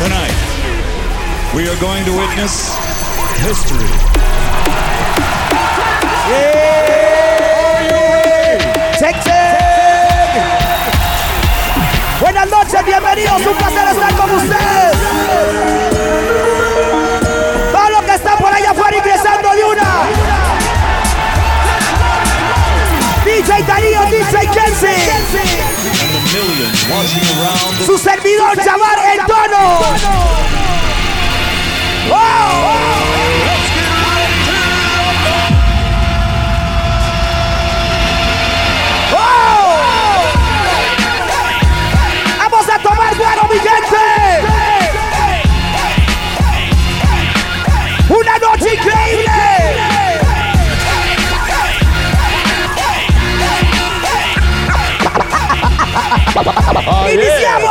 [0.00, 0.32] Tonight,
[1.54, 2.74] we are going to witness
[3.36, 3.84] history.
[6.30, 6.56] Yeah.
[8.98, 9.58] Texas.
[12.18, 15.99] Buenas noches, bienvenidos, un placer estar con ustedes.
[27.86, 29.80] Su servidor llamar el tono.
[32.10, 32.12] ¡Oh!
[32.12, 33.19] oh, oh.
[56.78, 57.69] Iniziamo!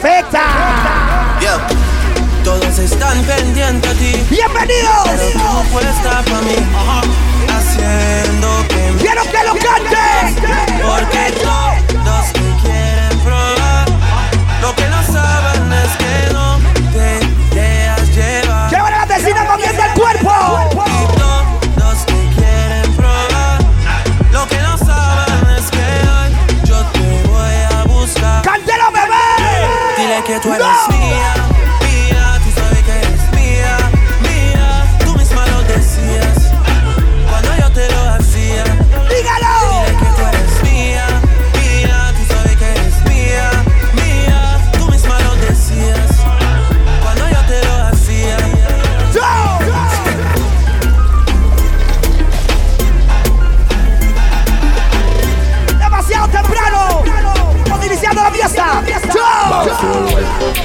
[0.00, 1.38] Perfecta.
[1.40, 1.58] Yo,
[2.44, 4.12] todos están pendientes a ti.
[4.12, 5.32] Pero Bienvenidos.
[5.32, 7.29] tú puesta para mí.
[30.50, 30.89] Dile que tú eres No.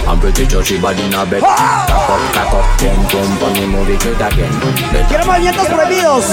[0.04, 1.42] I'm pretty sure she body in a bed.
[1.42, 4.54] Cock up, cock up, pum pum Pon me movie it again.
[4.92, 6.26] Better Quiero movimientos prohibidos.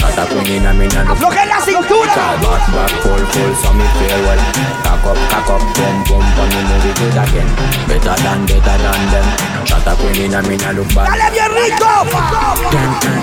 [0.00, 2.14] shot a queen in a me now Aflojen la cintura.
[2.40, 4.40] Back, back, full, full, so me feel well.
[4.82, 7.48] Cock up, cock up, pum pum Pon me movie it again.
[7.86, 9.50] Better than, better than them.
[9.66, 11.92] Shot a queen in a me now look back Dale bien rico.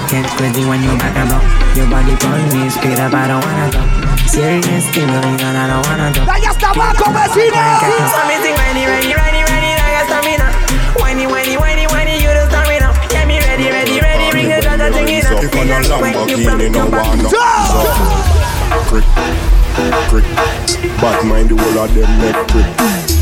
[0.08, 1.44] Can't, crazy when you back and block
[1.76, 5.68] Your body on me, straight up, I don't wanna talk Serious thing going on, I
[5.68, 7.80] don't wanna Dale hasta abajo, vecina.
[8.08, 9.47] Something ready, ready, ready, ready, like a stamina
[11.18, 14.78] Whiny, whiny, whiny, whiny, you the stamina Get me ready, ready, ready, bring it down,
[14.78, 17.42] the thing in If on a Lamborghini, no one no Yo.
[18.86, 19.02] prick,
[20.14, 20.26] prick.
[21.02, 22.70] Bad mind the whole of them make prick.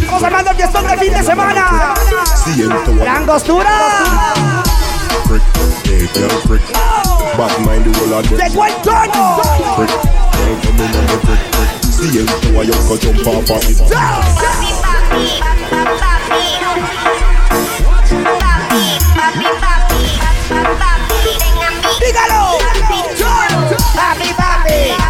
[0.03, 1.93] Estamos armando el fiestón del fin de semana.
[2.35, 4.03] Siento a Angostura.
[5.23, 5.43] prick,
[5.85, 6.63] hey girl prick.
[7.37, 9.39] Bad mind the whole of them Llegó el tono.
[9.77, 9.91] prick.
[10.35, 11.71] Girl come in and me prick, prick.
[11.95, 15.54] Siento a you go jump off of it.
[19.25, 21.81] papi, papi, papi, papi, ven a mí.
[21.99, 22.57] Dígalo.
[23.95, 25.04] Papi, papi, papi.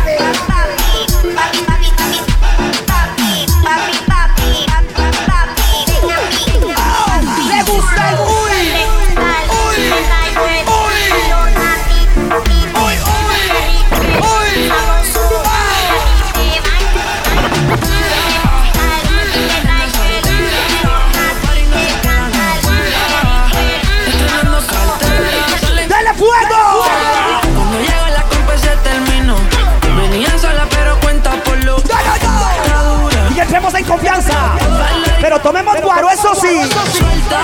[35.46, 36.60] Tomemos guaro, eso sí.
[36.92, 37.44] Suelta,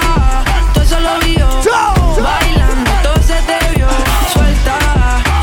[0.74, 1.48] todo eso lo vio.
[2.20, 3.88] Bailando, todo se te vio.
[4.34, 4.75] Suelta,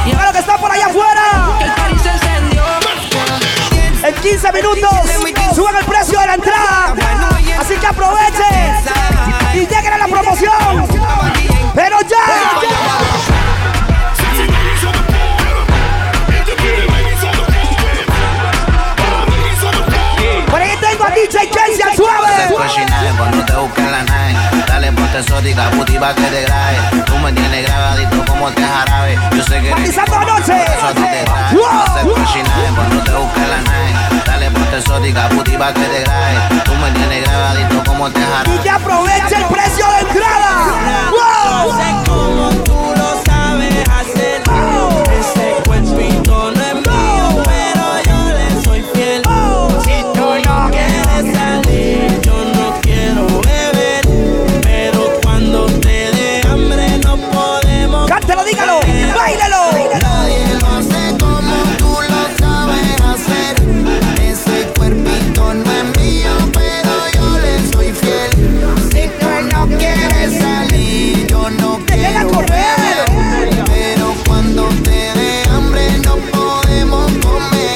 [0.04, 1.22] y lo que está por allá afuera.
[1.60, 2.64] el party se encendió.
[4.02, 4.90] En 15 minutos.
[5.54, 5.97] Suben el precio
[25.54, 26.76] que te grabe
[27.06, 30.52] Tú me tienes grabadito como te jarabe Yo sé que eres Matizando anoche.
[30.52, 31.54] eso a ti te trae.
[31.54, 31.82] Wow.
[31.86, 34.22] Hacer cochinaje cuando te busquen la nave.
[34.26, 38.70] Dale ponte exótica, que te grabe Tú me tienes grabadito como te jarabe Y que
[38.70, 39.97] aproveche el precio de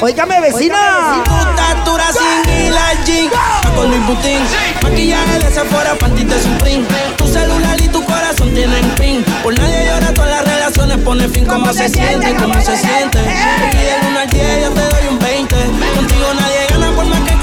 [0.03, 1.23] Óigame, vecina.
[1.23, 2.73] Tu estatura sin.
[2.73, 4.39] Va con Luis Butín.
[4.81, 6.85] Maquillaje de Sephora, panty de Supreme.
[7.15, 9.23] Tu celular y tu corazón tienen pin.
[9.41, 11.45] Por nadie llora, todas las relaciones pone fin.
[11.45, 12.35] ¿Cómo se siente?
[12.35, 13.19] ¿Cómo se siente?
[13.19, 15.19] Aquí del 1 al 10 yo te doy un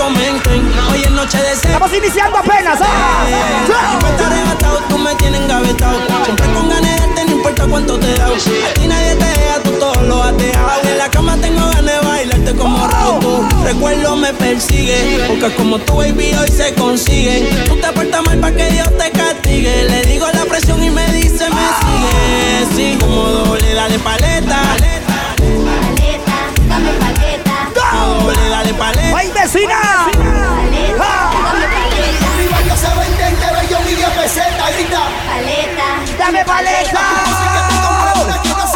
[0.09, 0.50] 20.
[0.50, 2.78] Contigo nadie gana por más que Estamos iniciando apenas.
[2.80, 3.25] ¿ah?
[4.02, 5.99] Me está arrebatado, tú me tienes engavetado.
[6.25, 8.26] Siempre con ganas de darte, no importa cuánto te da.
[8.26, 10.80] A ti nadie te deja, tú todo lo has dejado.
[10.85, 13.49] En la cama tengo ganas de bailarte como Raúl.
[13.49, 15.25] Tu recuerdo me persigue.
[15.26, 17.50] Porque como tu baby hoy se consigue.
[17.69, 19.85] Tú te portas mal para que Dios te castigue.
[19.85, 22.66] Le digo la presión y me dice, me sigue.
[22.75, 23.99] Sí, como doble, dale.
[23.99, 24.76] Paleta,
[29.50, 29.80] vecina!
[30.07, 32.25] Paleta, dame paleta.
[32.38, 35.02] Mi baño se vende entero y yo mil peseta, grita.
[35.26, 35.88] Paleta,
[36.19, 37.04] ¡Dame paleta!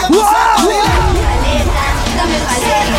[0.08, 0.94] Que paleta,
[2.16, 2.94] dame paleta.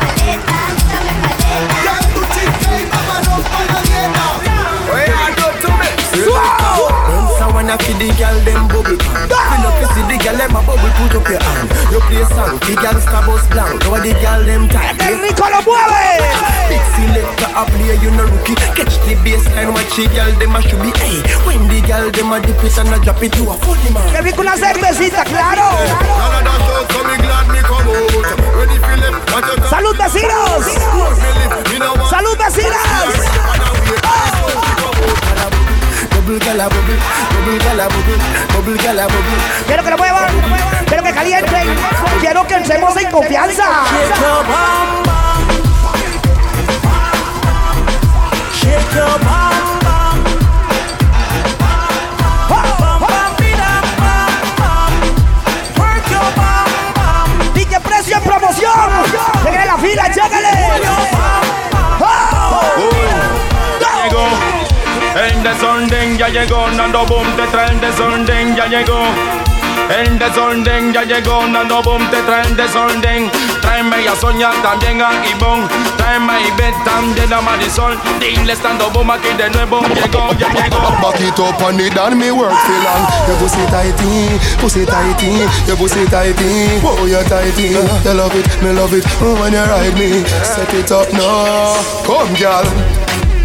[0.00, 0.54] Paleta,
[0.92, 1.78] dame paleta.
[1.84, 4.26] Ya tu chica y mamá rompa la dieta.
[7.38, 9.81] So when I feed the girl them bubble pan Fill up you see the
[10.22, 11.68] girl them a bubble put up your hand.
[11.90, 13.82] You play song, the girl star bus blank.
[13.82, 14.96] Now the girl them tight.
[14.98, 16.30] ¡Qué rico lo mueve!
[16.70, 18.54] Big selector a play you no rookie.
[18.78, 22.32] Catch the baseline watch the girl them a should be Hey, when the girl them
[22.32, 24.06] a dip it and a drop it to a funny man.
[24.14, 25.66] ¡Qué rico una cervecita, claro!
[29.68, 30.62] ¡Salud, vecinos!
[32.08, 32.82] ¡Salud, vecinas!
[36.24, 36.96] Bubble gala bubble,
[37.34, 38.16] bubble gala bubble,
[38.54, 40.30] bubble gala bubble Quiero que lo muevan,
[40.86, 41.68] quiero que calienten,
[42.20, 43.64] quiero que entremos en confianza.
[43.90, 45.42] Shake your bam bam.
[48.54, 50.22] Shake your bam bam.
[55.76, 57.56] Work your bam bam.
[57.56, 58.90] Y que precio en promoción.
[59.44, 61.71] Lleguen a la fila, llégale.
[65.22, 69.04] El desorden ya llegó, Nando Boom te trae el desorden, ya llegó.
[69.88, 73.30] El desorden ya llegó, Nando Boom te trae el desorden.
[73.60, 75.68] Tráeme a Sonia, también a Ivonne.
[75.96, 77.96] Tráeme a Ivette, también a Marisol.
[78.18, 80.80] Dile estando boom aquí de nuevo, llegó, ya llegó.
[81.00, 85.46] Back it up on it and me work for long Your pussy tighty, pussy tighty
[85.66, 87.68] Your pussy tighty, oh you tighty
[88.04, 91.74] You love it, me love it when you ride me Set it up now,
[92.04, 92.64] come girl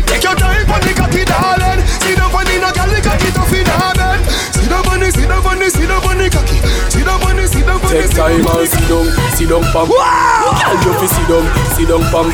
[0.08, 1.82] Take your time on the cocky darling.
[2.04, 4.20] See the funny no girl cocky tough in her bed
[4.52, 6.60] See the funny, see the funny, see the funny cocky.
[6.92, 9.88] See the funny, see the funny Take time and sit down, sit down pam.
[9.88, 12.28] Girl you fi sit down, sit down pam.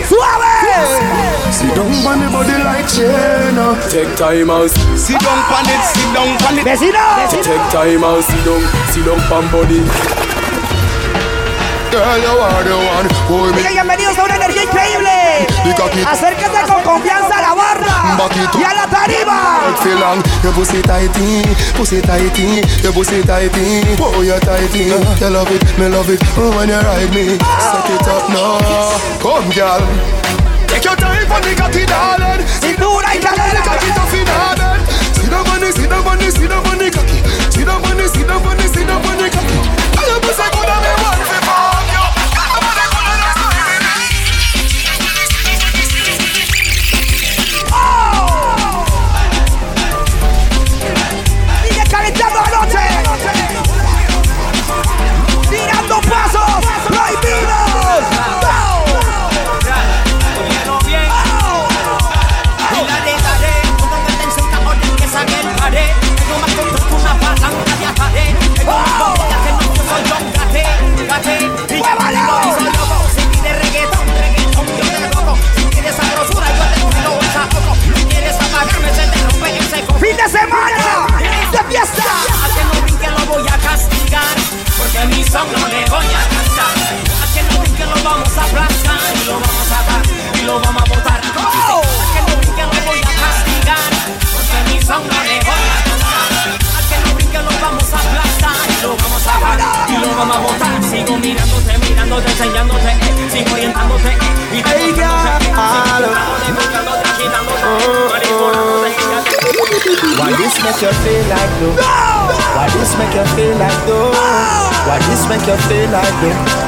[1.54, 3.54] Sit down on the body like chain.
[3.94, 5.40] Take time and sit down.
[5.46, 6.66] Pan it, sit down pan it.
[7.46, 9.82] Take time and sit down, sit down pan body.
[11.94, 15.23] Girl you are the one Hold me Y bienvenidos a una energía increíble.
[15.64, 18.60] The cocky Acérquense con confianza a la barra Back it up.
[18.60, 19.60] y a la tarima.
[19.66, 21.44] Like feel long, your pussy tighty,
[21.76, 24.92] pussy tighty, your pussy tighty, oh you tighty.
[24.92, 27.38] You love it, me love it, oh when you ride me.
[27.40, 28.60] Set it up now,
[29.24, 29.82] come girl.
[30.68, 32.44] Take your time for the cocky darling.
[32.62, 33.64] Cintura y The cadera.
[33.64, 34.82] cocky tough in her bed.
[35.16, 37.20] See the money, see the money, see the money cocky.
[37.50, 39.58] See the money, see the money, see the money cocky.
[39.98, 41.03] And your pussy good and me want to fuck
[100.16, 103.30] dar y lo vamos a botar Sigo mirándote, mirándote, enseñándote eh.
[103.32, 104.18] Sigo orientándote eh.
[104.52, 105.64] y demostrándote.
[105.66, 108.10] Sigo buscándote, buscándote, agitándote eh.
[108.12, 108.90] Manipulándote
[110.20, 111.76] Why this make you feel like though?
[112.56, 114.12] Why this make you feel like though?
[114.88, 116.64] Why this make you feel like though?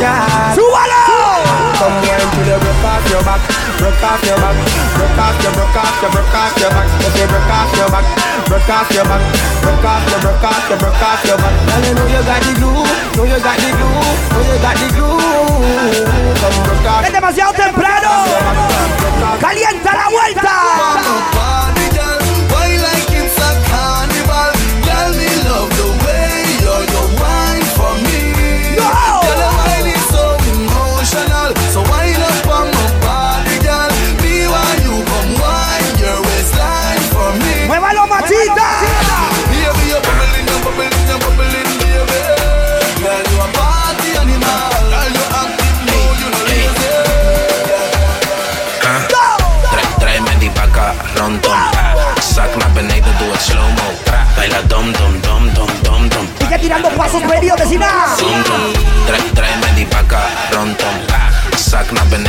[0.00, 0.97] Yeah.
[1.78, 3.38] Come wine till you broke off your back,
[3.78, 4.56] broke off your back,
[4.98, 6.90] broke off your, broke off your, broke off your back.
[7.06, 8.06] If you broke off your back,
[8.50, 9.22] broke off your back,
[9.62, 11.54] broke off your, broke off your, broke off your back.
[11.54, 12.82] Girl, you know you got the glue,
[13.14, 15.22] know you got the glue, know you got the glue.
[16.42, 17.06] Come broke off.
[17.06, 18.10] Es demasiado temprano.
[19.38, 21.37] Calienta la vuelta.
[61.90, 62.27] I've been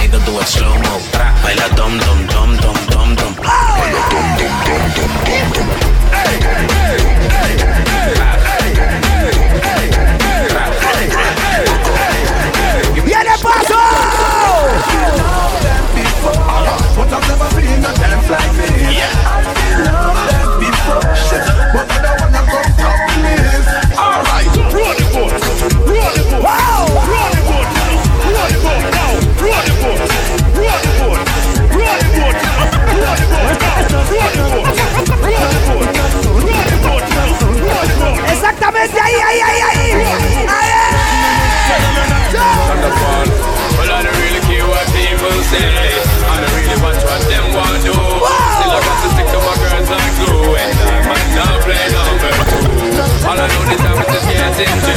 [54.59, 54.89] Yeah.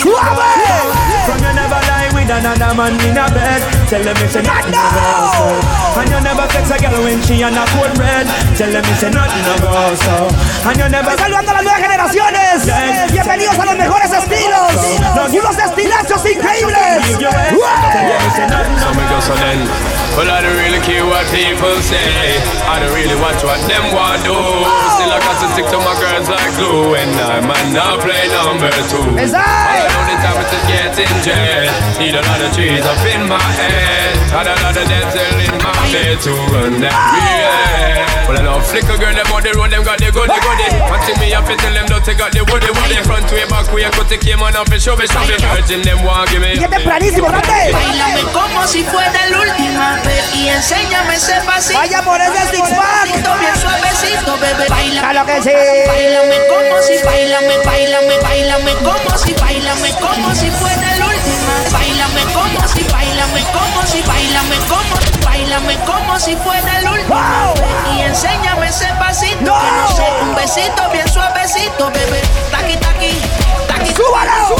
[0.00, 0.48] ¡Suave!
[1.24, 3.62] From you never lie with another man in a bed.
[3.88, 6.00] Tell them it's a nothing no go so.
[6.00, 8.26] And you never sex a girl when she on a cold red.
[8.56, 10.28] Tell them it's a nothing no go so.
[10.68, 11.16] And you never
[12.60, 13.12] Saludando a las nuevas generaciones.
[13.12, 14.72] Bienvenidos a los mejores estilos.
[15.32, 16.76] Unos estilazos increíbles.
[18.80, 19.68] So me go so then.
[20.16, 22.36] Well, I don't really care what people say.
[22.68, 24.32] I don't really watch what them want do.
[24.34, 24.96] Oh.
[24.96, 26.94] Still, I got to stick to my girls like glue.
[26.96, 29.16] And I might not play number two.
[30.20, 31.72] Just getting jet.
[31.96, 34.16] Need a lot of trees up in my head.
[34.28, 38.10] Had a lot of dental in my bed to run that real.
[38.28, 40.68] Well, I know flicker girl, them on the road, them got the goody goody.
[40.86, 43.00] One thing me to tell them, don't take out the woody woody.
[43.02, 45.34] Front way, back way, cut the came on up and show me, show me.
[45.40, 46.54] Virgin, them want give me.
[46.54, 47.72] Grande.
[47.74, 51.78] Bailame como si fuera la última vez y enséñame ese pasito.
[51.78, 53.08] Vaya por ese six pack.
[53.40, 54.68] Bien suavecito, bebé.
[54.68, 55.50] Baila, Claro que sí.
[55.86, 61.54] Bailame como si, bailame, bailame, bailame como si, bailame como si fuera la última.
[61.72, 67.52] Bailame como si, bailame como si, bailame como, bailame como si fuera la última.
[67.96, 69.58] Y enséñame ese pasito, No.
[69.60, 72.22] que no sé, un besito bien suavecito, bebé.
[72.50, 73.20] Taqui, taqui,
[73.68, 73.94] taqui.
[73.94, 74.56] ¡Súbalo!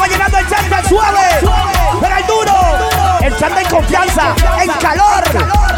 [0.00, 1.28] Va llegando el chanta suave,
[2.00, 2.54] pero el duro.
[3.20, 5.24] El chanta en confianza, en calor.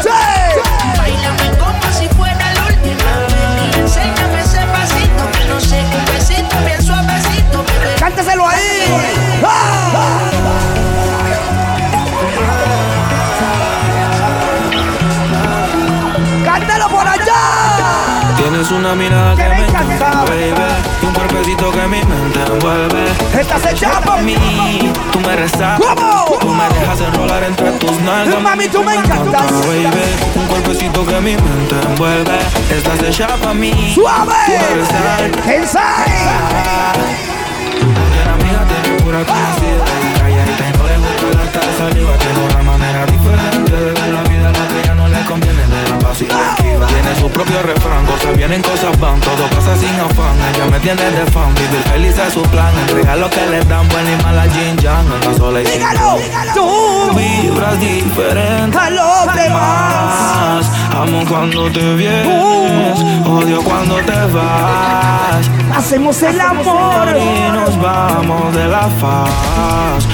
[18.71, 20.53] una mirada que Que me encanta, baby
[21.01, 23.05] Y un cuerpecito que mi mente envuelve
[23.39, 24.35] Estás hecha a por mí.
[25.11, 25.79] Tú me rezas.
[26.39, 29.51] Tú me dejas enrolar entre tus nalgas Mami, tú me encantas.
[29.67, 30.05] baby
[30.35, 34.33] Un cuerpecito que mi mente envuelve Estás hecha para mí ¡Suave!
[34.45, 35.81] Tú me rezas.
[38.25, 39.85] La amiga te pura conocida
[40.19, 44.10] Calladita y no le gusta la saliva Tiene una manera diferente
[46.11, 50.79] esquiva Tiene su propio refrán Cosas vienen, cosas van Todo pasa sin afán Ella me
[50.79, 54.23] tiene de fan Vivir feliz es su plan Entrega lo que le dan Buena y
[54.23, 56.17] mala Jin Yang En la sola y sin ¡Dígalo!
[56.53, 57.15] ¡Tú!
[57.15, 59.51] Vibras diferente ¡A los demás!
[59.53, 60.71] más.
[60.95, 67.15] Amo cuando te vienes Odio cuando te vas Hacemos el amor.
[67.17, 70.05] y nos vamos de la faz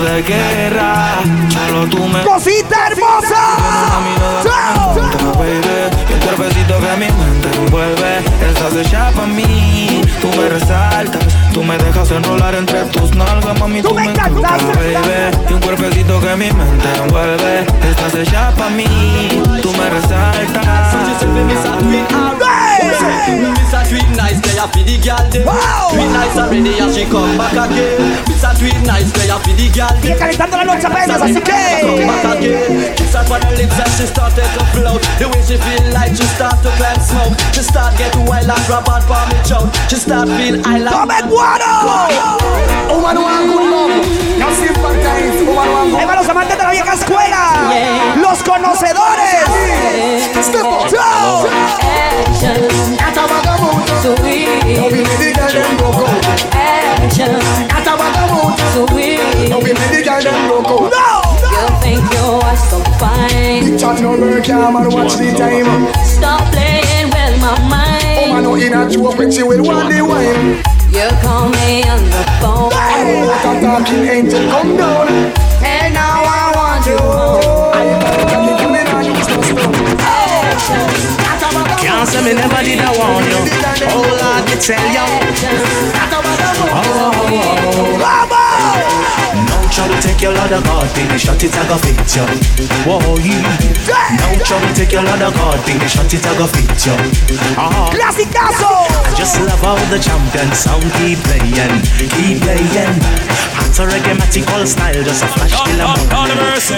[0.00, 3.36] De guerra Solo tú me ¡Cosita hermosa!
[6.08, 10.00] Y un cuerpecito que mi mente envuelve Estás hecha para mí.
[10.20, 14.62] Tú me resaltas Tú me dejas enrolar entre tus nalgas Mami, Tú tú, me encantas,
[14.74, 15.36] baby.
[15.50, 18.84] Y un cuerpecito que mi mente envuelve Estás hecha para mí.
[19.62, 20.92] Tú me resaltas
[24.62, 25.46] player for the girl dem.
[25.46, 25.90] Wow.
[25.90, 28.22] Tweet nice already and she come back again.
[28.28, 30.18] Miss a tweet nice player for the girl Sigue dem.
[30.18, 32.06] calentando la noche apenas, así Come que.
[32.06, 32.94] back again.
[32.94, 35.02] Kiss her on the lips and she started to float.
[35.18, 37.34] The way she feel like she start to climb smoke.
[37.52, 39.70] She start get wild and grab out for me choke.
[39.88, 40.94] She start feel I like.
[40.94, 41.74] ¡Tome guaro!
[42.92, 44.38] Woman want good love.
[44.38, 45.42] Now sympathize.
[45.42, 47.42] Woman want Ahí van los amantes de la vieja escuela.
[48.16, 49.42] Los conocedores.
[50.42, 50.82] Step up.
[54.04, 54.18] A vagabond.
[54.18, 56.54] So we, Now we make the girl them broke out.
[56.54, 57.34] action,
[57.70, 58.58] At a vagabond.
[58.74, 59.16] so we.
[59.48, 60.90] Now we make the girl them broke out.
[60.90, 61.22] ¡No!
[61.52, 63.64] You think you are so fine?
[63.64, 64.90] Big chat no work, yeah, man.
[64.90, 65.92] Watch the time.
[66.04, 68.44] Stop playing with my Woman mind.
[68.44, 70.62] no in a joke when she will want the wine.
[70.90, 72.70] You call me on the phone.
[72.70, 75.08] Like a talking angel, come down.
[75.64, 77.72] And now I want you home.
[80.68, 81.21] Can't
[82.06, 83.40] say me never did I warn you.
[83.92, 85.06] Oh Lord, me tell you.
[86.72, 88.02] Oh, oh, oh.
[89.48, 92.24] No trouble, take your lot of God, baby, shot it, I go fit you.
[92.84, 93.40] Whoa, yeah.
[94.20, 96.96] No trouble, take your lot of God, baby, shot it, I go fit you.
[97.56, 97.88] Uh-huh.
[97.92, 98.72] Clasicazo.
[99.04, 101.80] I just love how the champion sound keep playing,
[102.12, 103.00] keep playing.
[103.56, 106.76] Hot reggae, matic all style, just a flash till I'm Lord of mercy.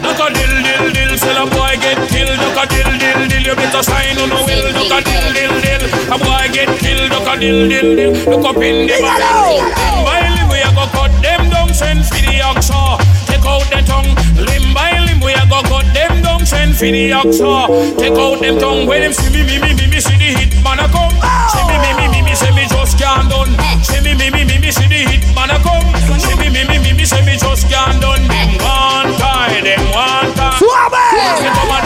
[0.00, 2.36] Look a dill dill dill, till a boy get killed.
[2.40, 4.66] Look a dill dill dill, you better sign on the will.
[4.76, 7.10] Look a dill dill dill, a boy get killed.
[7.10, 9.62] Look a dill dill dill, look up in the barrel.
[9.62, 12.98] Limb by limb we a go cut them down, send for the oxa.
[13.26, 16.86] Take out the tongue, limb by limb we a go cut them down, send for
[16.86, 17.98] the oxa.
[17.98, 20.52] Take out them tongue when them see me me me me me see the hit
[20.62, 21.14] man a come.
[21.52, 23.52] See me me me me me say me just can't done.
[23.82, 25.86] See me me me me me see the hit man a come.
[26.18, 28.24] See me me me me me say me just can't done.
[28.26, 30.58] Them one tie, them one tie.
[30.58, 31.85] Suave.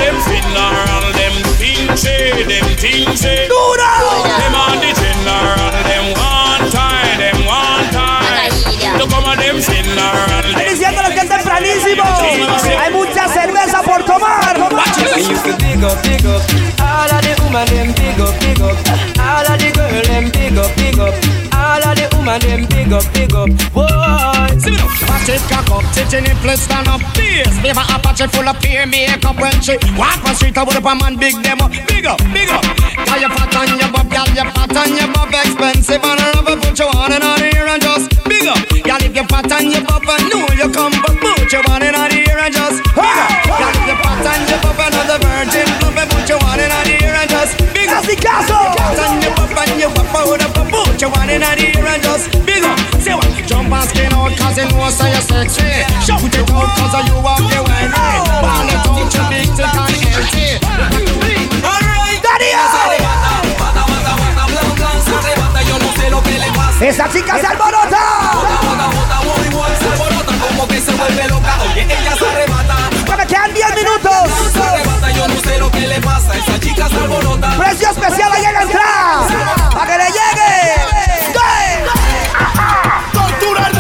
[2.45, 3.49] Say, them things say.
[3.49, 3.91] Dura.
[4.25, 8.49] Them on the general, them one tie, them one tie.
[8.99, 9.57] Look how them.
[9.57, 12.05] Diciéndole que es tempranísimo.
[12.79, 14.41] Hay mucha cerveza por tomar.
[15.15, 16.43] Me used to big up, big up
[16.81, 18.77] All of the woman them big up, big up
[19.19, 21.15] All of the girl them big up, big up
[21.53, 21.90] All of
[22.21, 23.89] woman them big up, big up Boy
[24.61, 24.89] See me now.
[25.09, 27.01] Watch it cock up, titty nipple stand up.
[27.17, 30.57] This beaver Apache full of peer makeup when she walk on street.
[30.59, 32.63] I would up a man big them up, big up, big up.
[33.09, 36.33] Girl you fat and you buff, girl you fat and you buff, expensive and I
[36.37, 38.61] never put you on and on here and just big up.
[38.69, 40.30] Girl if you fat and you buff, I
[54.61, 55.65] you know so you're sexy
[56.05, 57.89] Shout it out cause you walk the way
[58.45, 60.61] Ball it out your big tick and empty
[61.65, 62.53] Alright Daddy.
[66.81, 67.99] Esa chica se alborota.
[70.49, 74.31] Como que se vuelve loca Oye, ella se arrebata Que me quedan 10 minutos.
[74.53, 78.33] Se arrebata, yo no sé lo que le pasa Esa chica se alborota Precio especial
[78.33, 79.27] ahí en la entrada.
[79.75, 80.81] Para que le llegue.
[83.13, 83.71] Tortura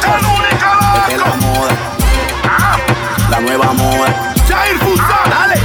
[0.00, 1.72] Es la moda,
[3.30, 4.34] la nueva moda.
[4.48, 4.78] Jair.
[5.28, 5.56] Dale.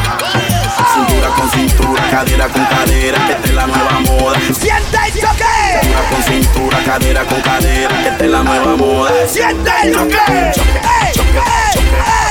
[0.94, 3.18] Cintura con cintura, cadera con cadera.
[3.30, 4.40] Esta es la nueva moda.
[4.54, 5.46] Siente el choque.
[5.82, 8.08] Cintura con cintura, cadera con cadera.
[8.08, 9.12] Esta es la nueva moda.
[9.28, 10.16] Siente el choque.
[10.54, 10.82] Choque,
[11.14, 11.40] choque,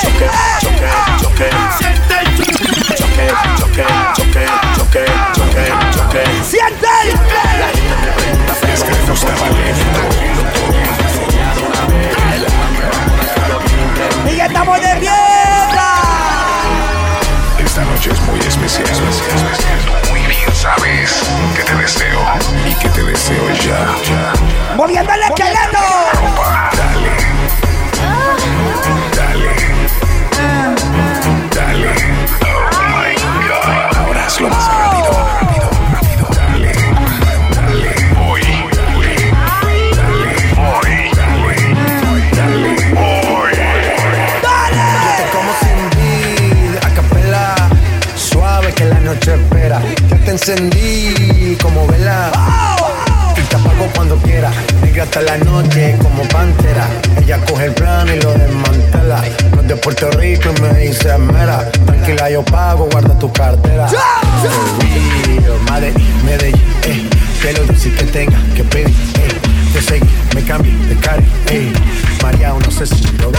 [0.02, 0.28] choque,
[0.60, 0.88] choque,
[1.20, 1.50] choque.
[1.78, 2.34] Siente el
[2.94, 6.22] Choque, choque, choque, choque, choque, choque.
[6.44, 7.14] Siente el
[7.60, 10.33] La gente me pregunta si es que no
[14.54, 15.86] estamos de fiesta.
[17.58, 18.88] Esta noche es muy especial.
[20.10, 21.24] Muy bien sabes
[21.56, 22.20] que te deseo
[22.64, 24.32] y que te deseo ya.
[24.76, 25.78] Moviendo el esqueleto.
[26.76, 27.10] Dale.
[29.16, 29.50] Dale.
[31.50, 31.90] Dale.
[32.42, 33.14] Oh my
[33.48, 33.96] God.
[33.98, 34.83] Ahora hazlo más
[49.34, 49.80] espera.
[50.08, 52.30] Ya te encendí como vela.
[53.36, 54.50] Y te apago cuando quiera,
[54.82, 56.88] negra hasta la noche como pantera.
[57.20, 59.22] Ella coge el plano y lo desmantela.
[59.54, 61.70] No es de Puerto Rico y me dice mera.
[61.86, 63.86] Tranquila, yo pago, guarda tu cartera.
[63.88, 64.04] Real,
[66.24, 67.08] Medellín, eh.
[67.42, 69.72] Que lo que tenga que pedir, eh.
[69.72, 71.72] Te seguí, me cambié de cari, eh.
[72.22, 73.30] María, no sé si lo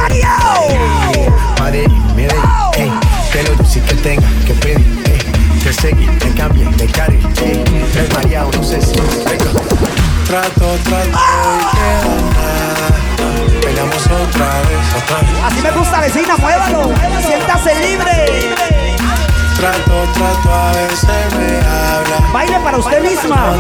[1.59, 2.41] Madrid, Medellín,
[2.77, 2.91] eh.
[3.31, 5.34] Que lo que tenga que pedir, eh.
[5.65, 7.63] Te seguí, me cambié de cari, eh.
[8.13, 9.57] María, no sé si Trato,
[10.27, 13.61] trato y queda nada.
[13.63, 15.43] Peleamos otra vez, otra vez.
[15.43, 16.93] Así me gusta, vecina, muévalo.
[17.25, 18.53] Siéntase libre.
[19.57, 22.31] Trato, trato, a veces me habla.
[22.31, 23.55] Baile para usted misma.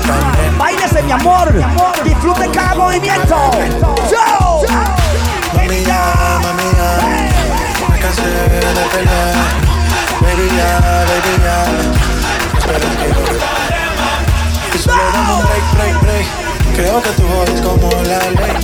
[0.59, 1.51] Báilese, mi amor.
[2.03, 3.35] Disfrute cada movimiento.
[4.11, 4.61] Yo.
[5.55, 9.74] Mami ya, mami ya, me cansé de pelear.
[10.25, 10.69] Baby ya,
[11.05, 11.57] baby ya,
[12.57, 13.21] espera que yo
[14.73, 16.27] Y solo dame un break, break, break.
[16.75, 18.59] Creo que tú jodes como la ley.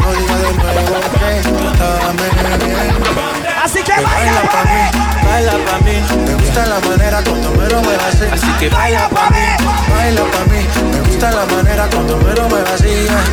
[0.00, 2.34] No digas de nuevo que estabas bien.
[3.62, 4.82] Así que baila pa' mí,
[5.24, 5.96] baila pa' mí.
[6.26, 8.24] Me gusta la manera como me lo así.
[8.30, 9.46] Así que baila pa' mí,
[9.90, 10.60] baila pa' mí.
[10.92, 13.24] Me gusta la manera cuando me lo me vacías.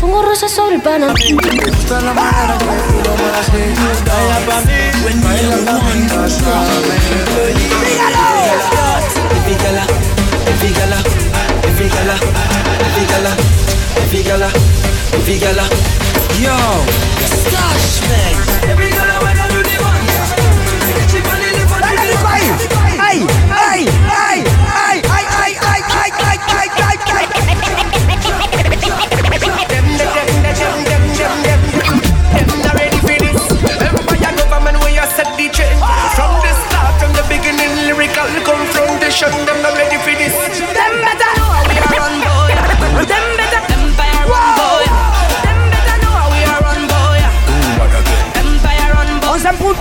[0.00, 1.12] Pongo rosas sobre el pana.
[1.14, 3.16] Me gusta la manera que tú lo.
[3.16, 4.72] Baila pa' mí,
[5.22, 6.06] baila pa' mí.
[15.26, 15.62] Dígalo.
[16.40, 16.56] Yo,
[17.26, 18.36] Stash Man.
[18.70, 19.56] Efícala, baila lo
[22.98, 24.85] Ay, ay, ay, ay.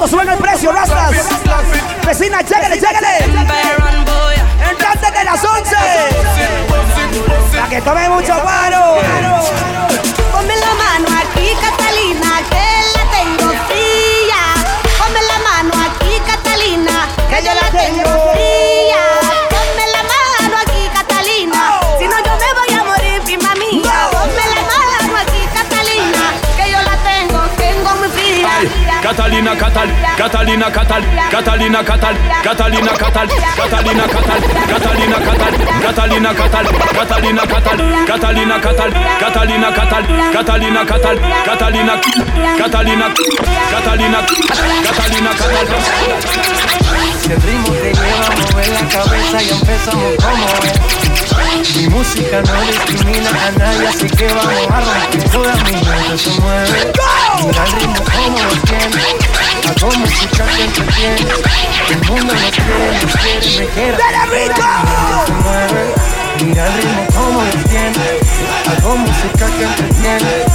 [0.06, 1.12] como suben el precio, rastas.
[2.06, 3.18] Vecina, lléguele, lléguele.
[4.70, 5.76] Entrante de las 11.
[7.56, 8.34] Para que tome mucho
[29.46, 35.54] Catalina Catal, Catalina Catal, Catalina Catal, Catalina Catal, Catalina Catal, Catalina Catal,
[35.86, 36.66] Catalina Catal,
[37.06, 40.04] Catalina Catal, Catalina Catal, Catalina Catal,
[40.34, 42.02] Catalina Catal, Catalina,
[42.58, 43.14] Catalina,
[43.70, 44.26] Catalina,
[44.84, 45.68] Catalina Catal.
[47.30, 51.76] El ritmo te lleva a mover la cabeza y empezamos como es.
[51.76, 55.30] Mi música no discrimina a nadie, así que vamos a romper.
[55.32, 56.92] Toda mi mente se mueve.
[57.44, 59.25] Mira el ritmo como lo tiene.
[59.68, 61.32] Hago música que entretiene.
[61.90, 63.98] El mundo nos quiere, nos quiere, me quiere.
[63.98, 64.64] ¡Dale, rico!
[66.46, 68.06] Mira el ritmo como lo tiene.
[68.78, 70.46] Hago música que entretiene.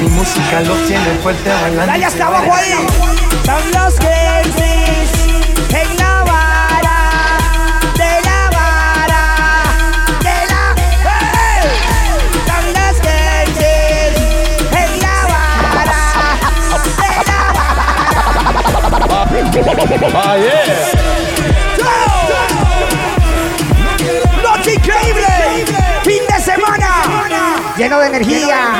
[0.00, 1.86] Mi música lo tiene fuerte bailando.
[1.86, 2.86] Dale hasta abajo ahí.
[3.46, 5.18] Son los Kensis
[19.60, 20.88] Ah, yeah.
[24.42, 25.26] Noche increíble.
[26.04, 26.90] Fin de semana.
[27.76, 28.72] Lleno de energía.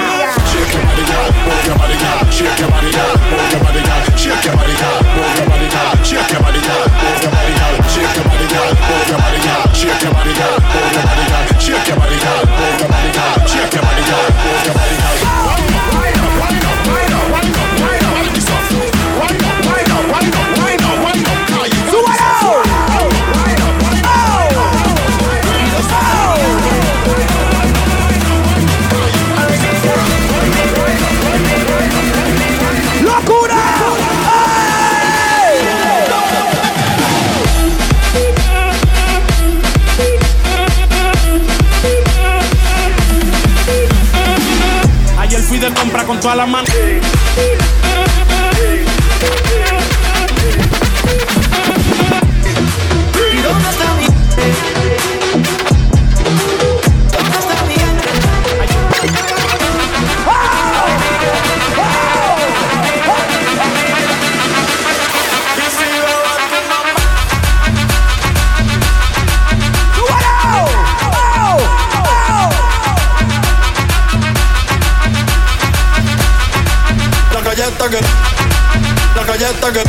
[45.61, 46.68] De compra con toda la mano.
[79.48, 79.82] Galleta que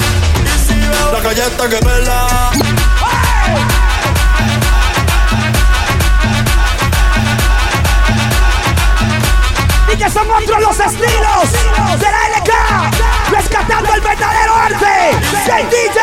[1.11, 2.51] La galleta que pela
[9.91, 11.51] Y que son otros los estilos
[11.97, 12.51] de la LK,
[13.31, 15.17] rescatando el verdadero arte
[15.47, 15.99] del DJ.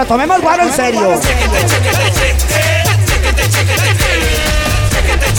[0.00, 1.20] Pero tomemos guaro en serio.
[1.20, 2.80] Chequete, chequete, chequete.
[4.88, 5.34] Chequete,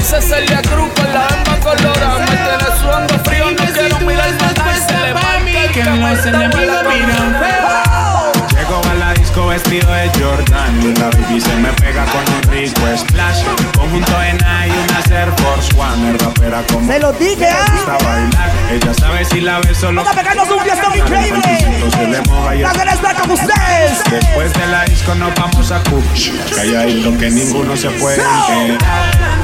[0.00, 2.18] dice Celia Cruz con la alma colorada.
[2.18, 4.76] Me tienes sudando frío, no quiero mirar matar.
[4.76, 8.48] Se le marca el Que los enemigos miran feo.
[8.56, 12.42] Llego a la disco vestido de Jordan y la baby se me pega con un
[12.50, 13.42] rico splash.
[13.76, 16.18] Conjunto Nike y una Air Force One.
[16.18, 17.66] Rapera como Se lo dije, le ¿ah?
[17.72, 18.50] gusta bailar.
[18.70, 20.02] Ella sabe si la beso solo.
[20.02, 21.90] Vamos a pegarnos un fiestón increíble.
[21.90, 24.04] Se le moja y La que estar con ustedes.
[24.10, 26.30] Después de la disco nos vamos a Cuch.
[26.54, 29.39] Calladito que ninguno se puede enterar.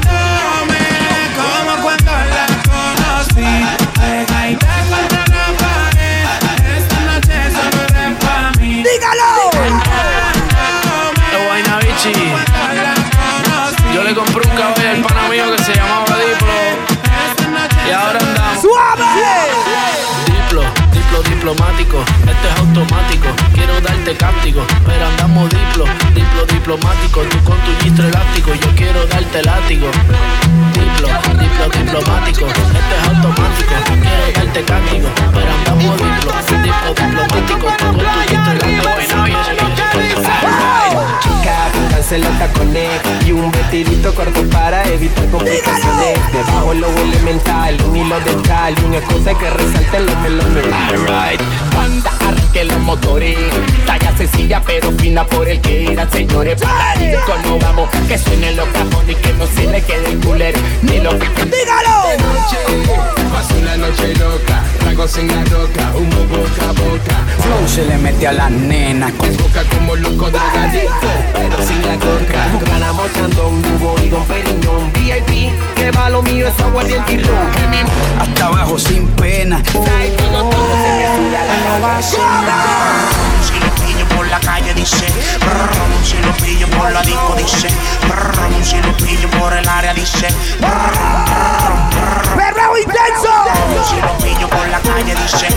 [21.97, 23.27] Diplomático, esto es automático.
[23.53, 27.21] Quiero darte cáptico, pero andamos diplo, diplo diplomático.
[27.21, 29.87] Tú con tu gistro elástico, yo quiero darte látigo.
[30.73, 31.07] Diplo,
[31.39, 33.73] diplo diplomático, esto es automático.
[33.85, 36.31] Quiero darte cáptico, pero andamos diplo,
[36.63, 37.47] diplo diplomático.
[37.47, 37.85] Tú con tu
[38.27, 38.87] gistro elástico.
[41.21, 46.19] Chica, pónganse los tacones y un vestidito corto para evitar complicaciones.
[46.31, 50.65] Debajo lo elemental, un hilo de cal y una cosa que resalten los melones.
[50.89, 51.41] Alright,
[51.75, 53.37] banda arranque los motores.
[53.85, 56.61] Talla sencilla pero fina por el que irán, señores.
[57.25, 60.99] Cuando vamos, que suenen los cajones y que no se le quede el cooler ni
[60.99, 61.27] lo que.
[61.45, 61.97] ¡Dígalo!
[63.31, 67.27] Pasó una noche loca, tragos en la roca, humo boca a boca.
[67.41, 71.95] Flow se le mete a las nenas con Boca como loco drogadicto, pero sin la
[71.95, 72.47] coca.
[72.71, 74.91] Ganamos chandón, Hugo y Don Periñón.
[74.93, 77.51] VIP, que va lo mío es aguardiente y ron.
[77.51, 79.61] Que hasta abajo sin pena.
[79.63, 82.26] trae todo, todo se me la.
[83.41, 85.07] Si lo pillo por la calle dice
[86.03, 87.69] Si lo pillo por la disco dice
[88.61, 90.27] Si lo pillo por el área dice
[92.35, 93.29] ¡Perreo intenso!
[93.89, 95.47] Si lo por la calle dice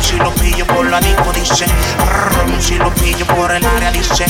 [0.00, 1.66] Si lo pillo por la disco dice
[2.58, 4.26] Si lo pillo por el área dice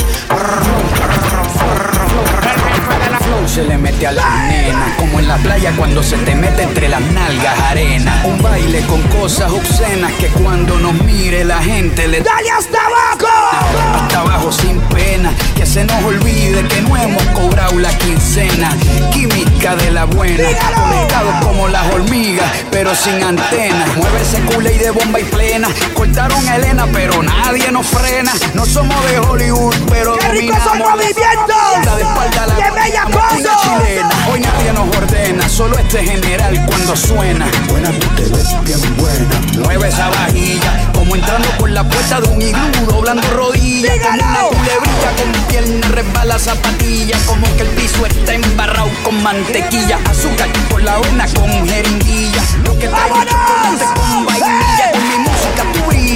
[3.19, 6.63] Flow se le mete a las nenas Como en la playa cuando se te mete
[6.63, 8.21] entre las nalgas arena.
[8.25, 13.15] Un baile con cosas obscenas Que cuando nos mire la gente le ¡Dale hasta abajo!
[13.95, 15.33] Hasta abajo sin pena.
[15.55, 18.69] Que se nos olvide que no hemos cobrado la quincena
[19.65, 20.43] Química de la buena
[20.75, 25.67] Conectados como las hormigas Pero sin antenas Mueve ese culé y de bomba y plena
[25.93, 30.79] Cortaron a Elena pero nadie nos frena No somos de Hollywood pero ¡Qué ricos son
[30.79, 31.95] dominamos la.
[31.95, 33.57] De espalda la ¡Qué bella cosa!
[33.61, 34.09] chilena.
[34.31, 37.47] Hoy nadie nos ordena, solo este general cuando suena.
[37.69, 39.63] Buena, tú te ves bien buena.
[39.63, 43.93] Mueve esa vajilla, como entrando por la puerta de un iglú, doblando rodillas.
[43.99, 49.99] Como una culebrilla con pierna resbala zapatilla, como que el piso está embarrado con mantequilla.
[50.09, 52.41] Azúcar por la vena con jeringuilla.
[52.63, 54.94] Lo que traigo chocolate con vainilla.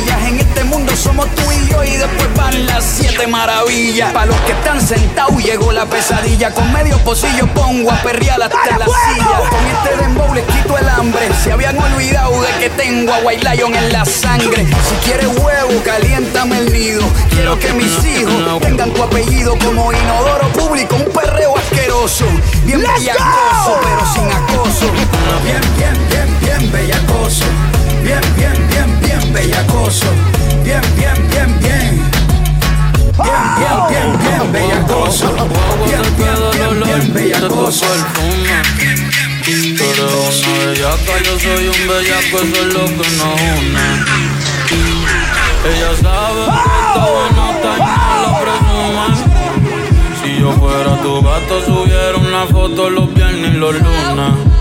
[0.08, 4.14] En este mundo somos tú y yo y después van las siete maravillas.
[4.14, 6.54] Para los que están sentados llegó la pesadilla.
[6.54, 9.50] Con medio pocillo pongo a perrear hasta la silla.
[9.50, 11.30] Con este dembow les quito el hambre.
[11.44, 14.66] Se habían olvidado de que tengo a White Lion en la sangre.
[14.88, 17.02] Si quieres huevo, caliéntame el nido.
[17.32, 20.96] Quiero que mis hijos tengan tu apellido como inodoro público.
[20.96, 22.26] Un perreo asqueroso.
[22.64, 24.86] Bien bellacoso, pero sin acoso.
[25.44, 27.46] Bien, bien, bien, bien bellacoso.
[28.02, 28.69] Bien, bien,
[29.30, 30.08] bien, bien bellacoso.
[30.64, 32.12] Bien, bien, bien, bien.
[33.18, 33.42] Bien,
[33.90, 35.28] bien, bien, bien bellacoso.
[35.86, 37.86] Bien, bien, bien, bien bellacoso.
[39.46, 43.88] Tú eres una bellaca, yo soy un bellaco, eso es lo que nos une.
[45.66, 49.06] Ella sabe que está buena, y no la presume.
[50.22, 54.59] Si yo fuera tu gato, subiera una foto los viernes y los lunes.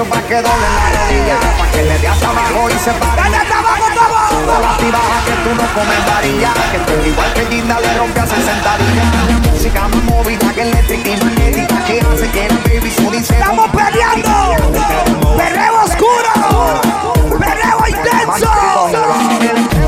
[0.00, 1.36] Piso pa' que doble la rodilla.
[1.58, 3.22] Pa' que le dé hasta abajo y se pare.
[3.22, 4.36] ¡Dale hasta abajo, abajo!
[4.48, 4.58] La
[4.98, 6.52] baja que tú no comes varilla.
[6.72, 9.52] Que tú igual que Linda le rompe a 60 días.
[9.52, 11.84] Música más movida que eléctrica y magnética.
[11.84, 15.36] Que hace que la baby sudi se ¡Estamos peleando!
[15.36, 16.30] ¡Perreo oscuro!
[17.38, 19.79] ¡Perreo intenso!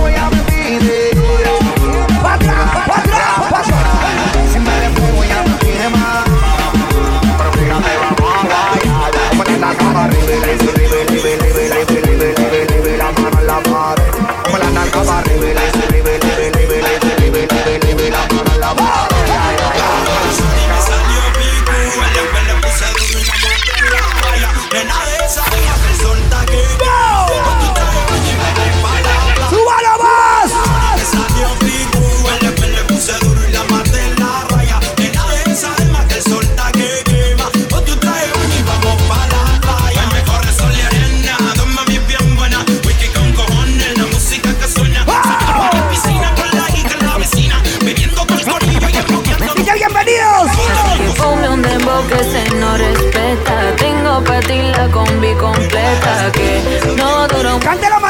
[57.62, 58.01] ¡Cántelo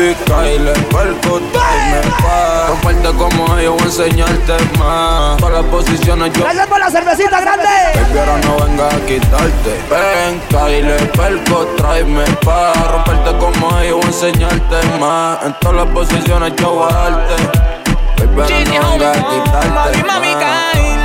[0.00, 5.38] Baby, Kyle, perco, tráeme pa' Romperte como ellos, voy a enseñarte más.
[5.42, 7.68] Para las posiciones yo Gracias por la cervecita grande.
[7.94, 9.78] Baby, ahora no venga a quitarte.
[9.90, 15.44] Ven, Kyle, perco, tráeme pa' Romperte como ellos, voy a enseñarte más.
[15.44, 17.34] En todas las posiciones yo voy a darte.
[18.34, 20.28] Baby, ahora no venga a quitarte Mami, mami.
[20.28, 21.00] Kyle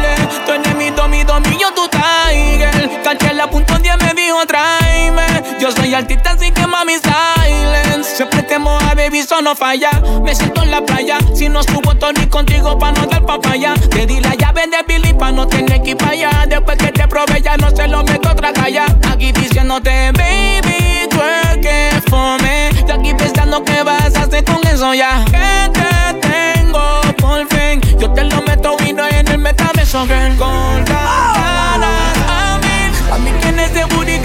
[0.45, 3.01] Tú eres mi domi, domi, yo tu tiger.
[3.03, 5.34] Caché la punto 10 me dijo tráeme
[5.65, 8.17] Yo soy artista así que mami silence.
[8.17, 9.89] Siempre que moja baby eso no falla.
[10.23, 11.17] Me siento en la playa.
[11.33, 13.73] Si no subo Tony contigo pa' no dar papaya.
[13.89, 16.45] Te di la llave de Billy pa' no tener que ir pa' allá.
[16.47, 21.17] Después que te probé ya no se lo meto otra calla Aquí diciéndote baby tú
[21.19, 22.69] es que fome.
[22.87, 25.25] Y aquí pensando que vas a hacer con eso ya.
[25.25, 27.81] Que te tengo por fin.
[27.99, 33.11] Yo te lo meto y no en el metaverso girl Con las ganas a mí
[33.11, 34.19] A mí tienes de booty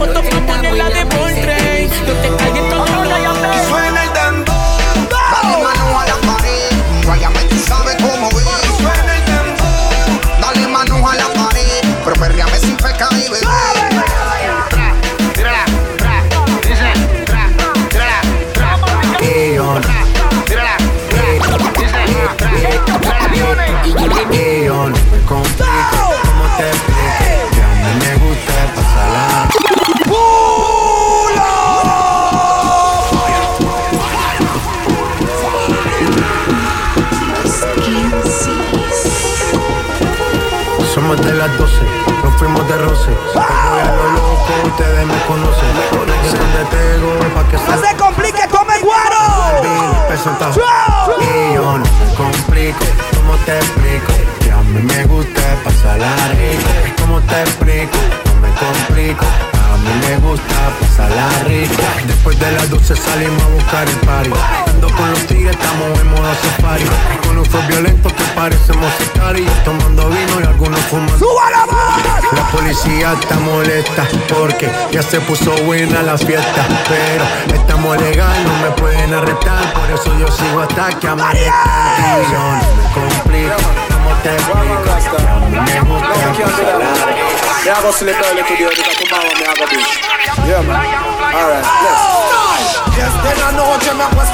[0.00, 2.39] Fotos para ponerla de portrait Yo te
[41.24, 41.74] De las 12,
[42.24, 43.10] nos fuimos de roce.
[43.34, 45.68] Voy a lo loco, ustedes me conocen.
[45.76, 49.20] De donde pego, pa' que ¡No se complique, tome guaro!
[51.20, 52.84] Y yo no me complico,
[53.16, 54.12] ¿cómo te explico?
[54.40, 56.70] Que a mí me gusta pasarla rico.
[57.00, 57.96] ¿Cómo te explico?
[58.26, 59.26] No me complico.
[59.80, 61.82] Mí me gusta pasarla rico.
[62.06, 64.30] Después de las 12 salimos a buscar el party.
[64.68, 66.84] Ando con los tigres, estamos en modo safari.
[67.26, 69.52] Con un flow violento que parecemos sicarios.
[69.64, 71.18] Tomando vino y algunos fumando.
[71.18, 72.32] ¡Súbala más!
[72.32, 76.66] La policía está molesta porque ya se puso buena la fiesta.
[76.88, 77.24] Pero
[77.54, 79.72] estamos legal, no me pueden arrestar.
[79.72, 81.64] Por eso yo sigo hasta que amanezca.
[82.20, 83.89] Y yo no me complico.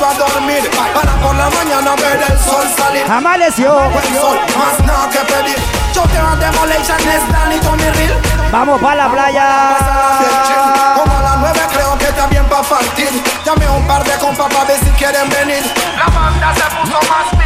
[0.07, 0.63] A dormir
[8.53, 9.77] Para la Yo playa.
[10.97, 13.09] Como a las nueve creo que está bien pa' partir
[13.45, 15.63] Llamé un par de compas pa' ver si quieren venir
[15.97, 17.46] La banda se puso más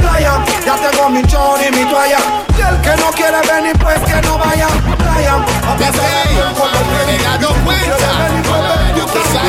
[0.00, 2.18] Playa, ya tengo mi chor y mi toalla
[2.56, 6.70] Y el que no quiere venir pues que no vaya Playa, a pasarla bien con
[6.72, 7.96] los friends Me dado cuenta
[8.96, 9.40] Yo que esa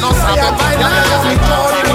[0.00, 1.94] no sabe bailar mi chor y mi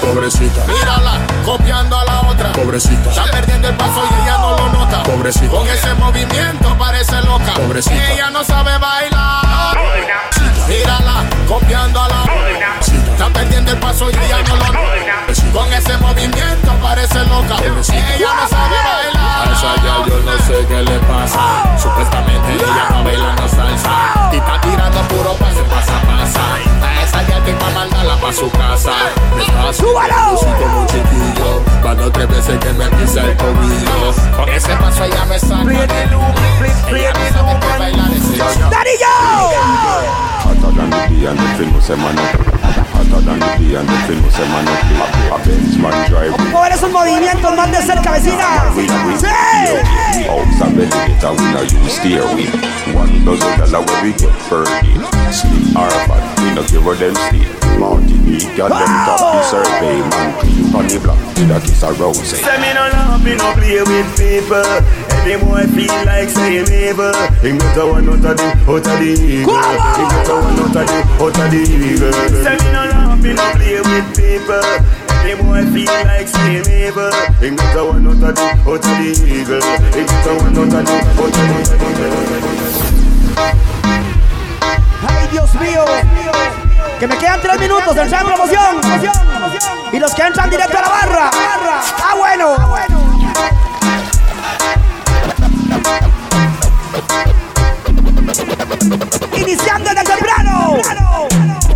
[0.00, 2.52] Pobrecita, Mírala, copiando a la otra.
[2.52, 5.02] pobrecita, Está perdiendo el paso y ella no lo nota.
[5.04, 5.48] Pobrecita.
[5.48, 7.54] Con ese movimiento parece loca.
[7.54, 8.12] Pobrecita.
[8.12, 9.78] Ella no sabe bailar.
[10.68, 12.80] Mírala, copiando a la otra.
[13.12, 14.80] Está perdiendo el paso y ella no lo nota.
[15.52, 17.56] Con ese movimiento parece loca.
[17.62, 19.52] Ella no sabe a bailar.
[19.52, 21.78] esa ya yo no sé qué le pasa.
[21.78, 24.30] Supuestamente ella está bailando salsa.
[24.32, 26.40] Y está tirando puro pase, pasa, pasa.
[26.86, 28.92] A esa ya te va a mandarla pa' su casa.
[29.36, 31.62] Me está así como chiquillo.
[31.82, 34.14] Cuando tres veces que me pisa el tobillo.
[34.36, 36.22] Con ese paso ella me saca de luz.
[36.88, 38.38] Ella no sabe qué bailar ese
[38.70, 38.96] ¡Daddy
[41.20, 42.59] the film semana.
[42.70, 44.72] Hotter than the day and the film semana.
[45.30, 46.30] A Benz man drive.
[46.30, 48.72] Vamos a ver esos movimientos más de cerca, vecina.
[49.18, 50.26] ¡Sí!
[50.28, 50.88] Outside
[51.20, 52.46] the we no use stairway.
[52.94, 54.96] One dozen dollar where we get per day.
[55.32, 57.46] Sleep Harvard, we no give her them stay.
[57.78, 60.00] Martinique, got them top the survey.
[60.00, 62.18] Man, creep on the block, with a kiss a rose.
[62.18, 64.62] Say me no love, me no play with people.
[65.20, 67.12] Any boy feel like saying evil.
[67.44, 69.52] Him get a one out of the, out of the eagle.
[69.52, 72.12] Him get a one out of the, out of the eagle.
[72.40, 74.64] Say me no love, me no play with people.
[75.20, 77.12] Any boy feel like saying evil.
[77.38, 79.60] Him get a one out of the, out of the eagle.
[79.92, 81.70] Him get a one out of the, out of the
[85.06, 85.84] ¡Ay, Dios mío!
[86.98, 88.80] Que me quedan tres minutos del en promoción.
[89.92, 91.30] Y los que entran directo a la barra.
[91.32, 92.56] ¡Ah, bueno!
[99.36, 100.78] Iniciando desde temprano.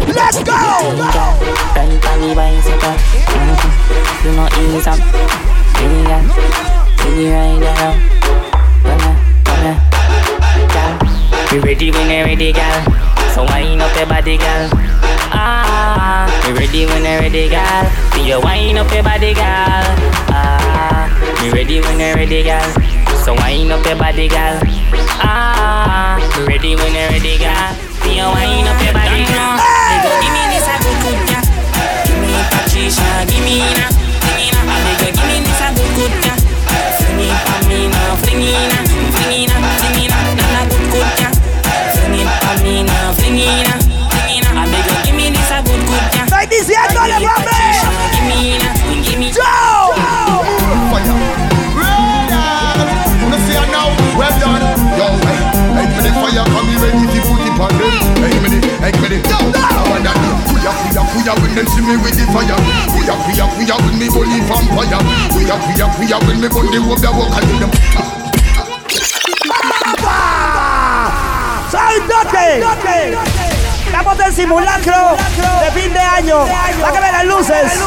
[0.07, 0.53] ¡Let's go!
[3.35, 3.85] Mhm.
[4.25, 4.99] Do ease up.
[5.75, 6.25] Baby girl,
[6.99, 7.93] baby right now.
[8.85, 9.11] Wanna,
[9.47, 9.73] wanna,
[10.73, 10.95] girl.
[11.53, 12.85] We ready when you ready, girl.
[13.35, 14.71] So wind up your body, girl.
[15.31, 17.85] Ah, we ready when you ready, girl.
[18.15, 19.85] See you wind up your body, girl.
[20.33, 21.11] Ah,
[21.43, 23.04] we ready when you ready, girl.
[23.25, 24.61] So wind up your body, girl.
[25.25, 27.73] Ah, ready when you're ready, girl.
[28.05, 29.57] See you wind up your body, girl.
[29.57, 30.05] Hey!
[30.21, 31.41] Give me this a good good, yeah.
[32.05, 34.61] Give me Patricia, give me na, give me na.
[35.01, 36.37] Beg give me this a good good, yeah.
[37.01, 38.79] Fling it for me now, fling it na,
[39.17, 41.33] fling it na, fling it na, na na good good, yeah.
[41.97, 43.74] Fling it for me now, fling it na,
[57.55, 57.91] it on them.
[58.19, 59.19] Hey, me the, hey, me the.
[59.31, 60.17] Yo, I want that.
[60.51, 62.59] Kuya, kuya, kuya when them see me with the fire.
[62.91, 64.99] Kuya, kuya, kuya when me bully vampire.
[65.31, 67.71] Kuya, kuya, kuya when me bully walk the walk and them.
[71.71, 73.34] ¡Soy Dote!
[74.05, 75.17] Estamos simulacro
[75.63, 76.47] de fin de año.
[76.79, 77.81] Sáqueme las luces.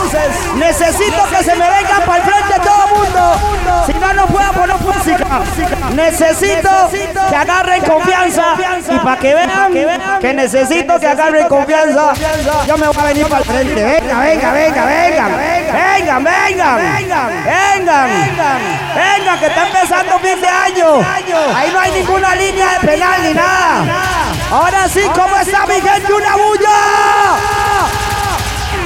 [0.55, 3.83] Necesito que se me vengan para el frente todo el mundo.
[3.85, 5.41] Si no, no puedo poner música.
[5.93, 6.69] Necesito
[7.29, 8.55] que agarren confianza.
[8.89, 12.13] Y para que vean que necesito que agarren confianza,
[12.65, 13.83] yo me voy a venir para el frente.
[13.83, 15.27] Venga, venga, venga, venga.
[15.37, 16.77] Vengan, vengan.
[17.45, 18.09] Vengan.
[18.95, 21.05] Vengan, que está empezando fin de año.
[21.55, 24.36] Ahí no hay ninguna línea de penal ni nada.
[24.51, 26.13] Ahora sí, ¿cómo está mi gente?
[26.13, 27.67] ¡Una bulla!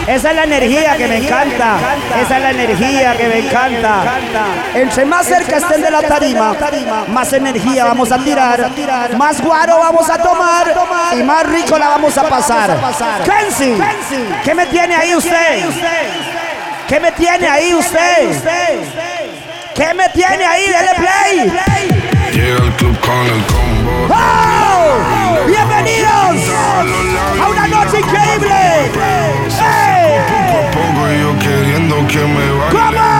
[0.08, 1.78] Esa es la energía que me encanta.
[2.20, 4.04] Esa es la energía que me encanta.
[4.74, 6.56] Entre más cerca estén de la tarima,
[7.08, 8.72] más energía vamos a tirar,
[9.16, 10.74] más guaro vamos a tomar
[11.14, 12.80] y más rico la vamos a pasar.
[13.24, 13.78] Kenzie,
[14.44, 15.66] ¿qué me tiene ahí usted?
[16.88, 18.44] ¿Qué me tiene ahí usted?
[19.76, 20.66] ¿Qué me tiene ahí?
[20.66, 21.54] Dele play.
[22.34, 24.61] Llega al club con el combo.
[26.82, 28.56] A una noche increíble.
[28.86, 30.20] ¡Ey!
[30.28, 33.11] Poco a poco yo queriendo que me baile.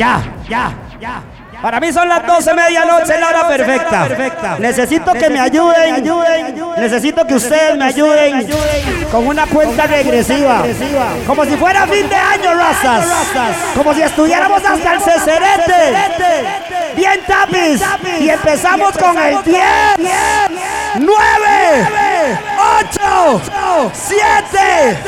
[0.00, 1.22] Ya, ya, ya.
[1.60, 4.56] Para mí son las 12 medianoche, la hora perfecta.
[4.58, 6.54] Necesito que me ayuden, ayuden.
[6.78, 8.48] Necesito que ustedes me ayuden
[9.12, 10.64] con una cuenta regresiva.
[11.26, 13.06] Como si fuera fin de año, razas.
[13.76, 15.98] Como si estuviéramos hasta el cecerete.
[16.96, 17.82] Bien tapiz.
[18.20, 19.62] Y empezamos con el 10,
[20.98, 22.38] 9,
[22.94, 23.40] 8,
[23.92, 24.98] 7,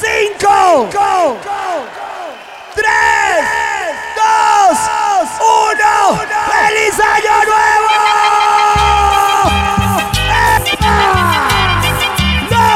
[0.00, 1.97] 5, 3,
[4.68, 6.20] dos, uno.
[6.46, 7.96] ¡Feliz Año Nuevo!
[12.50, 12.66] ¡No!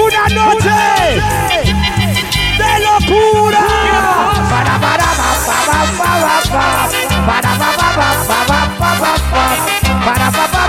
[0.00, 0.78] ¡Una noche
[2.58, 3.64] de locura!
[4.50, 5.08] Para, para,
[5.46, 5.74] para,
[7.26, 7.50] para,
[10.04, 10.66] para, para,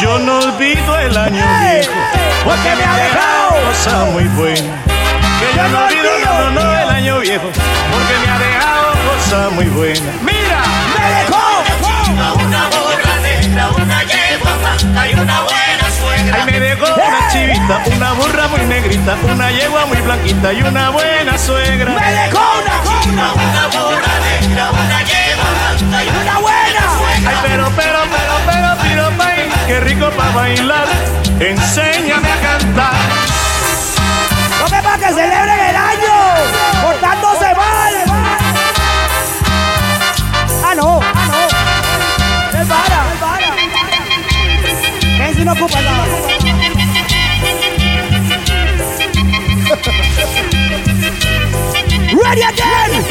[0.00, 1.92] Yo no olvido el año viejo,
[2.42, 3.39] porque me ha dejado
[3.70, 4.74] cosa muy buena.
[5.38, 9.50] Que yo no olvido, no, no, no, el año viejo, porque me ha dejado cosa
[9.50, 10.10] muy buena.
[10.22, 10.62] ¡Mira!
[10.98, 11.40] ¡Me dejó!
[12.44, 16.36] Una borra negra, una yegua blanca y una buena suegra.
[16.36, 20.90] Ay, me dejó una chivita, una burra muy negrita, una yegua muy blanquita y una
[20.90, 21.94] buena suegra.
[21.94, 27.30] ¡Me dejó una Una, una borra negra, una yegua blanca y una buena suegra.
[27.30, 29.10] Ay, pero, pero, pero, pero, pero,
[29.66, 30.88] qué rico para bailar.
[31.38, 33.29] Enséñame a cantar.
[34.90, 36.14] ¡No me para que celebren el año!
[36.82, 37.94] ¡Portándose mal!
[40.64, 41.00] ¡Ah, no!
[41.14, 42.60] ¡Ah, no!
[42.60, 43.04] ¡Es vara!
[45.16, 46.04] ¿Quién si no ocupa nada?
[52.24, 53.06] ¡Ready again!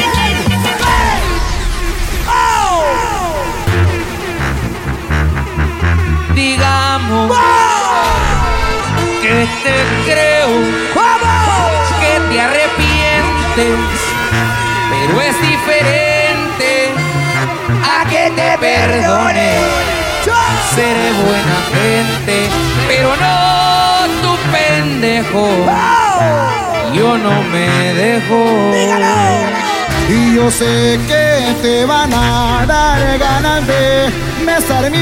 [2.28, 2.84] ¡Oh!
[6.34, 7.32] Digamos
[9.22, 9.74] que te
[10.04, 10.10] creo, ¡Vamos!
[10.10, 10.29] que te arrepientes
[26.94, 28.72] Yo no me dejo.
[30.08, 34.10] Y yo sé que te van a dar ganas de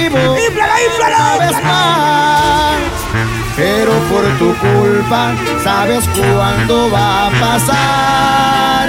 [0.08, 0.58] boca
[0.98, 2.76] una vez más.
[3.56, 8.88] Pero por tu culpa, sabes cuándo va a pasar.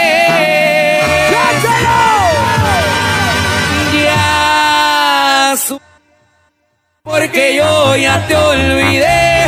[7.11, 9.43] Porque yo ya te olvidé.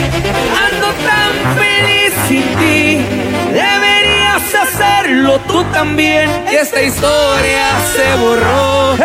[0.65, 3.05] Ando tan feliz sin ti.
[3.53, 6.29] Deberías hacerlo tú también.
[6.51, 8.95] Y esta historia se borró.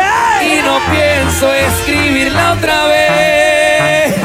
[0.43, 4.17] Y no pienso escribirla otra vez.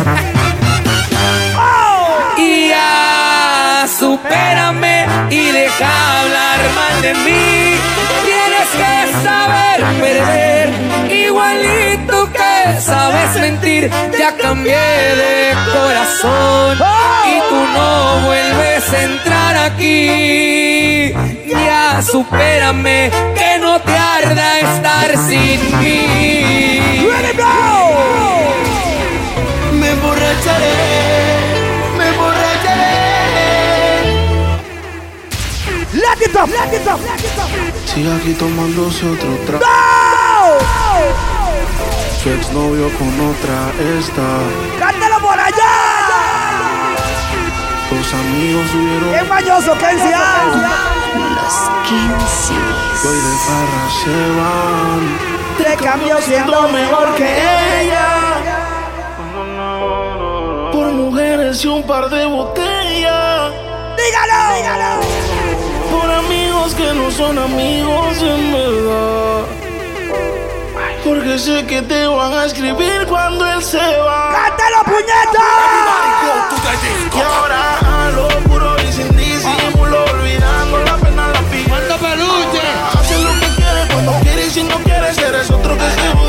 [2.38, 7.76] Y ya supérame y deja hablar mal de mí.
[8.26, 8.94] Tienes que
[9.28, 10.70] saber perder,
[11.12, 11.93] igualito
[12.64, 13.90] que sabes mentir.
[14.18, 16.78] Ya cambié de corazón
[17.26, 21.14] y tú no vuelves a entrar aquí.
[21.48, 26.08] Ya supérame que no te arda estar sin mí.
[29.74, 30.74] Me emborracharé,
[31.98, 32.94] me emborracharé.
[35.94, 37.50] Let it up, let it up, let it up.
[37.86, 39.66] Sigue aquí tomándose otro trago.
[42.24, 44.40] Su exnovio con otra está.
[44.80, 46.96] ¡Cántalo por allá!
[47.92, 49.14] Los amigos subieron.
[49.14, 50.16] ¡Es mañoso, Kenzie!
[51.36, 51.54] Los
[51.84, 52.54] 15.
[53.06, 55.04] Hoy de farra se van.
[55.58, 57.28] Te cambio siendo mejor que
[57.82, 58.08] ella.
[60.72, 63.52] Por mujeres y un par de botellas.
[63.98, 64.56] ¡Dígalo!
[64.56, 65.02] ¡Dígalo!
[65.92, 69.63] Por amigos que no son amigos en verdad.
[71.04, 74.32] Porque sé que te van a escribir cuando él se va.
[74.32, 75.44] ¡Cántalo, puñeta!
[77.14, 81.70] Y ahora a lo puro y sin disimulo, olvidando la pena la pilla.
[81.70, 82.62] ¡Cuánto peluche!
[82.94, 86.23] Hace lo que quiere cuando quiere y si no quieres eres otro que se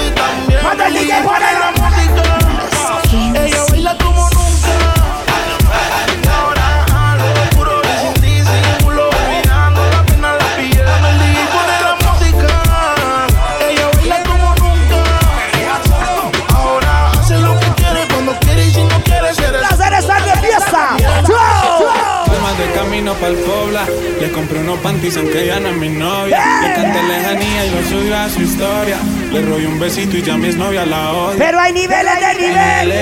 [24.35, 28.17] compré unos panties aunque ya no es mi novia Le canté lejanía y lo subió
[28.17, 28.97] a su historia
[29.33, 32.93] Le robé un besito y ya mi novia la odia Pero hay niveles de nivel.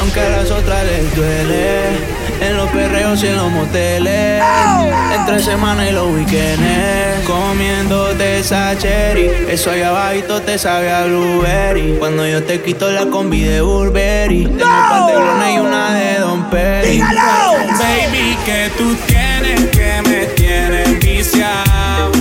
[0.00, 1.80] Aunque a las otras les duele.
[2.40, 4.42] En los perreos y en los moteles.
[5.14, 7.26] Entre semana y los weekends.
[7.26, 9.30] Comiéndote esa cherry.
[9.48, 11.96] Eso allá abajito te sabe a blueberry.
[11.98, 14.44] Cuando yo te quito la combi de Burberry.
[14.44, 17.00] Tengo pantalones y una de Don Perry.
[17.00, 18.94] Baby, que tú
[21.36, 22.12] viciado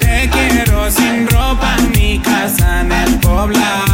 [0.00, 3.84] Te quiero sin ropa en mi casa en el poblado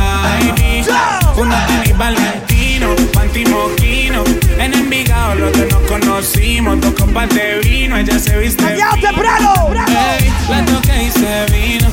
[1.36, 4.24] unos tenis Valentino, panty moquino
[4.58, 9.70] En Envigado los que nos conocimos Dos copas de vino, ella se viste Allá temprano.
[9.86, 11.88] Ey, la toqué y se vino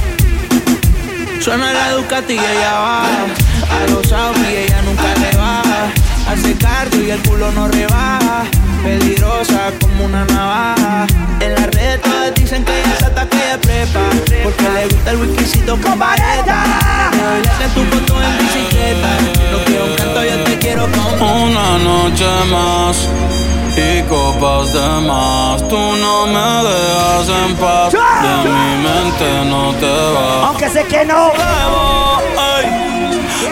[1.40, 3.26] Suena la Ducati y ella baja.
[3.72, 5.92] A los Audi ella nunca le baja.
[6.28, 8.44] Hace cardio y el culo no rebaja.
[8.88, 11.08] Peligrosa como una navaja.
[11.42, 14.00] En las redes todas dicen que ella se ataque de prepa.
[14.46, 16.64] Porque le gusta el whiskycito con vareta.
[17.12, 19.10] Me en tu foto en bicicleta.
[19.52, 21.44] No quiero un canto, yo te quiero como.
[21.48, 23.10] Una noche más
[23.76, 25.68] y copas de más.
[25.68, 27.92] Tú no me dejas en paz.
[27.92, 30.46] De mi mente no te vas.
[30.46, 31.34] Aunque sé que no.
[32.38, 32.66] Ay,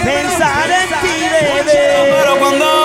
[0.01, 2.15] Pensar en ti, bebé.
[2.21, 2.84] pero cuando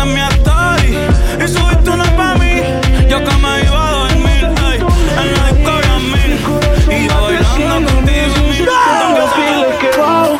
[0.00, 2.62] Que viste mi story y subiste una pa' mí,
[3.08, 4.80] yo que me iba a dormir, ey,
[5.18, 5.48] en la
[6.26, 8.34] disco y yo bailando contigo
[9.98, 10.38] wow,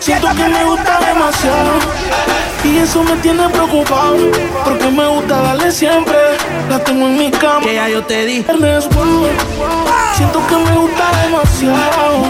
[0.00, 1.72] Siento que me gusta demasiado
[2.64, 4.16] y eso me tiene preocupado
[4.64, 6.16] porque me gusta darle siempre.
[6.70, 7.60] La tengo en mi cama.
[7.60, 8.44] Que ya yo te di.
[10.14, 12.22] Siento que me gusta demasiado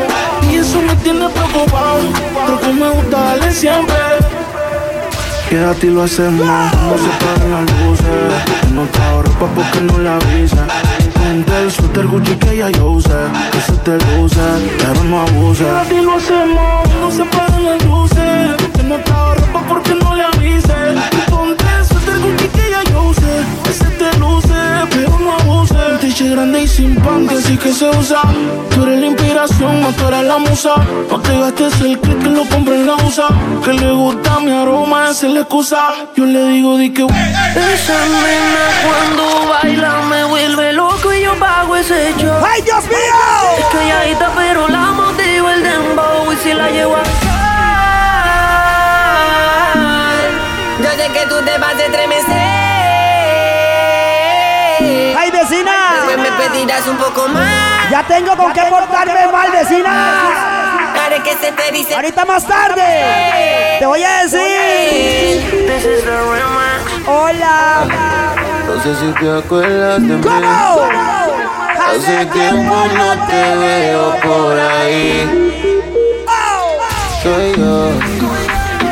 [0.50, 2.00] y eso me tiene preocupado
[2.46, 4.27] porque me gusta darle siempre.
[5.48, 10.16] Quédate y lo hacemos, no se pagan las luces No te ropa porque no la
[10.16, 10.66] avisa.
[11.14, 13.16] Ponte el suéter Gucci que ya yo usé.
[13.52, 14.40] Que se te luce,
[14.78, 15.64] pero no abuse.
[15.64, 20.24] Quédate y lo hacemos, no se pagan las luces No te ropa porque no le
[20.24, 20.74] avise.
[21.30, 23.44] Ponte el suéter Gucci que ya yo usé.
[23.64, 24.54] Que se te luce,
[24.90, 25.37] pero no abuse
[26.20, 28.22] Un grande y sin pan, que sí que se usa.
[28.74, 30.74] Tú eres la inspiración, no tú eres la musa.
[31.08, 33.28] No te gastes el kit que lo compre en la USA.
[33.64, 35.94] Que le gusta mi aroma, esa es la excusa.
[36.16, 41.76] Yo le digo, di que Esa nena cuando baila me vuelve loco y yo pago
[41.76, 43.18] ese show ¡Ay, Dios mío!
[43.58, 46.32] Es calladita pero la motivo el dembow.
[46.32, 47.02] Y si la llevo a
[50.82, 52.47] Yo sé que tú te vas a estremecer
[56.08, 57.90] Después me pedirás un poco más.
[57.90, 63.76] Ya tengo con qué portarme mal, vecina Haré que se te dice Ahorita más tarde.
[63.78, 65.68] Te voy a decir.
[67.06, 67.86] Hola.
[68.66, 70.28] No sé si te acuerdas de mí.
[71.78, 75.84] Hace tiempo no te veo por ahí.
[77.22, 77.90] Soy yo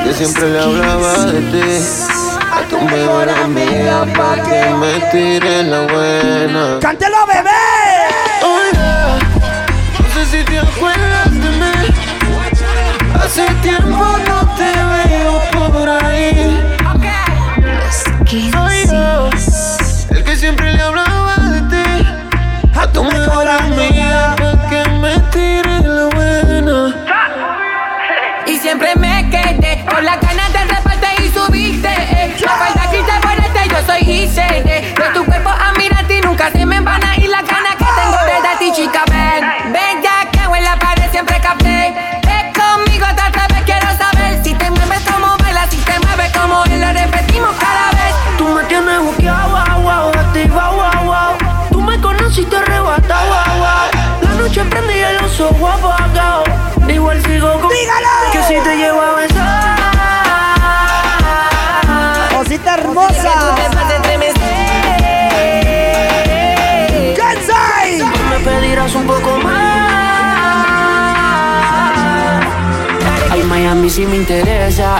[0.04, 2.35] Que siempre le hablaba de ti
[2.68, 6.78] tu mejor amiga pa' que me tire la buena.
[6.80, 7.64] ¡Cántelo, bebé!
[8.42, 9.18] Hola,
[9.98, 11.74] no sé si te acuerdas de mí.
[13.22, 16.62] Hace tiempo no te veo por ahí.
[18.28, 19.30] Soy yo,
[20.10, 21.05] el que siempre le hablaba
[34.06, 34.75] ponerte, yo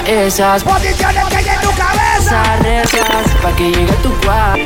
[0.07, 4.61] Esas posiciones que hay en tu cabeza Rezas pa' que llegue tu cuarto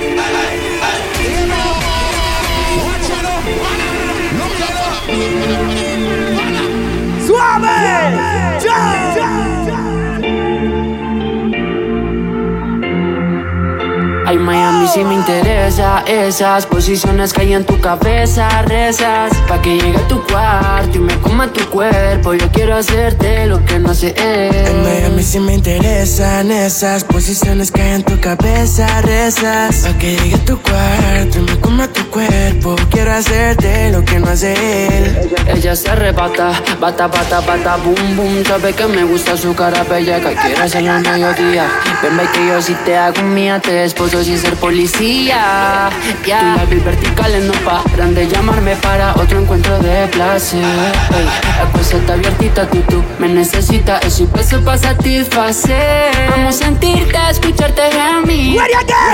[14.41, 19.77] Ay, Miami si me interesa Esas posiciones que hay en tu cabeza Rezas pa' que
[19.77, 23.91] llegue a tu cuarto Y me coma tu cuerpo Yo quiero hacerte lo que no
[23.91, 24.67] hace él.
[24.67, 30.17] En Miami si me interesan esas posiciones que hay en tu cabeza, rezas Pa' que
[30.17, 34.55] llegue a tu cuarto y me coma tu cuerpo Quiero hacerte lo que no hace
[34.87, 35.31] él.
[35.49, 40.21] Ella se arrebata, bata, bata, bata, boom, boom Sabe que me gusta su cara bella
[40.21, 41.69] Que quiere hacerlo al mediodía
[42.03, 45.91] Ven, ve que yo si te hago mía Te desposo sin ser policía.
[46.25, 50.61] Ya, Tus labios verticales no paran de llamarme Para otro encuentro de placer.
[50.61, 51.25] Ey,
[51.59, 56.13] la cosa está abiertita, tú, tú Me necesitas, es un beso para satisfacer.
[56.31, 58.61] Vamos a sentirte, escucharte gemir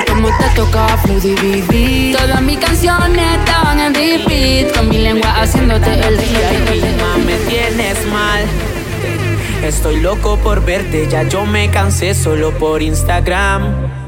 [0.06, 2.16] Como te toca flow dividir.
[2.16, 4.76] Todas mis canciones estaban en repeat.
[4.76, 8.44] Con mi lengua haciéndote el Mima, me tienes mal.
[9.62, 14.05] Estoy loco por verte, ya yo me cansé solo por Instagram.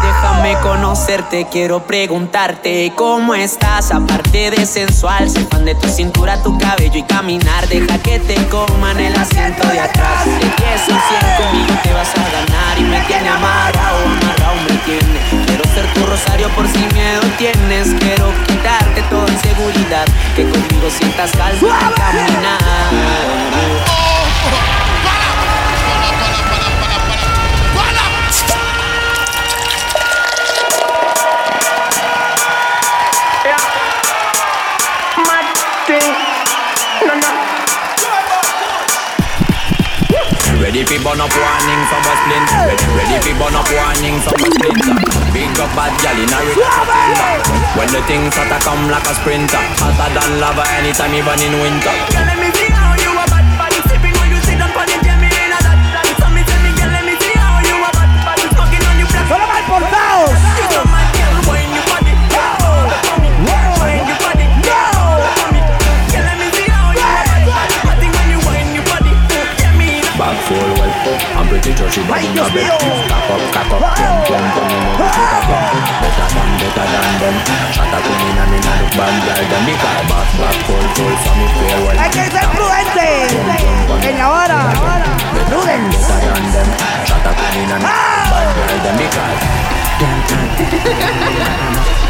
[0.00, 6.56] Déjame conocerte, quiero preguntarte cómo estás, aparte de sensual, soy fan de tu cintura, tu
[6.58, 11.00] cabello y caminar, deja que te coman el asiento de atrás, de 10 o 100
[11.36, 16.06] conmigo te vas a ganar y me tiene amarrado, amarrado me tiene, quiero ser tu
[16.06, 17.88] rosario por si miedo tienes.
[17.98, 20.06] Quiero quitarte toda inseguridad.
[20.36, 22.58] Que conmigo sientas calma al caminar.
[40.82, 44.34] Ready fi burn up warning from a splinter Ready, ready fi burn up warning from
[44.34, 44.98] a splinter
[45.30, 46.58] Big up bad gal in a red
[47.78, 52.91] When the things hotter come like a sprinter Hotter than lava anytime even in winter
[71.52, 74.80] pretty sure she body in a bed Cock up, cock up, jump, jump Come in
[74.88, 75.68] and take a bump
[76.00, 77.36] Better than, better than them
[77.76, 80.86] Shot a queen in a me not look bad girl Them because back, back, full,
[80.96, 83.28] full So me feel well Hay que ser prudente.
[84.00, 84.72] En la hora.
[85.52, 86.00] Prudence.
[86.08, 86.68] Better than them
[87.04, 89.40] Shot a queen in a me not look bad girl Them because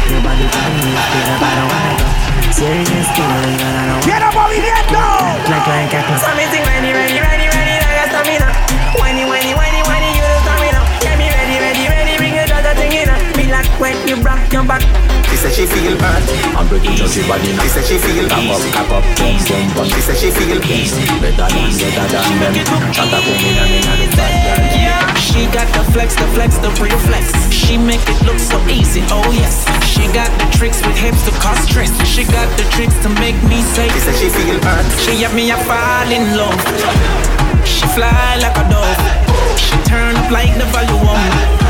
[0.03, 2.07] Nobody can me, feel about a wanna go.
[2.51, 5.03] Serious feeling, but I don't ¡Quiero movimiento!
[5.49, 6.21] like like a clock.
[6.21, 7.72] So me think ready, ready, ready, ready, like a stamina.
[9.43, 10.81] Whiny, whiny, whiny, whiny, you the stamina.
[11.03, 13.11] Get me ready, ready, ready, bring it other thing in.
[13.35, 14.79] Me like when you rock your back.
[15.27, 16.23] She said she feel bad.
[16.55, 18.71] I'm pretty sure she body in a She said she feel Cock up, easy.
[18.71, 23.19] up, jump, jump, jump She said she feel Better than, better than them Shot a
[23.19, 25.03] queen in a me bad girl
[25.33, 27.33] she got the flex, the flex, the real flex.
[27.49, 29.65] She make it look so easy, oh yes.
[29.89, 31.89] She got the tricks with hips to cause stress.
[32.05, 33.89] She got the tricks to make me say.
[33.89, 34.85] She said she feel bad.
[34.99, 36.53] She have me a fall in love.
[37.65, 39.32] She fly like a dove.
[39.57, 41.21] She turn up like the volume.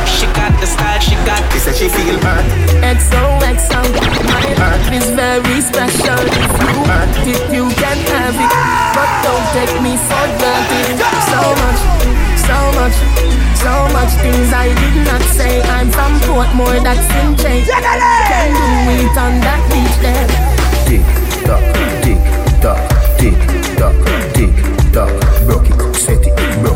[0.06, 1.42] She got the style, she got.
[1.52, 2.44] She said she feel bad.
[2.84, 3.82] XOXO,
[4.28, 6.20] my heart is very special.
[6.20, 8.54] If you want it, you can have it.
[8.96, 11.00] But don't take me for granted.
[11.32, 11.80] So much,
[12.48, 12.98] so much,
[13.60, 15.62] so much things I did not say.
[15.76, 17.68] I'm from Portmore, that's in change.
[17.68, 20.28] Can do it on that beach there.
[20.88, 21.04] Tick
[21.44, 21.64] tock,
[22.04, 22.22] tick
[22.64, 22.80] tock,
[23.20, 23.36] tick
[23.76, 23.96] tock,
[24.36, 24.54] tick
[24.94, 25.12] tock.
[25.46, 26.73] Broke it, set it, broke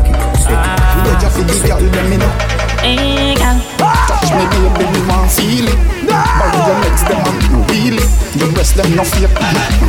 [1.38, 2.32] for the girl, let me know.
[2.82, 3.58] Hey, girl.
[3.78, 5.78] Touch me, baby, me want feel it.
[6.10, 7.38] Borrow your legs, them and
[7.70, 8.10] reel it.
[8.34, 9.30] The rest them no fake,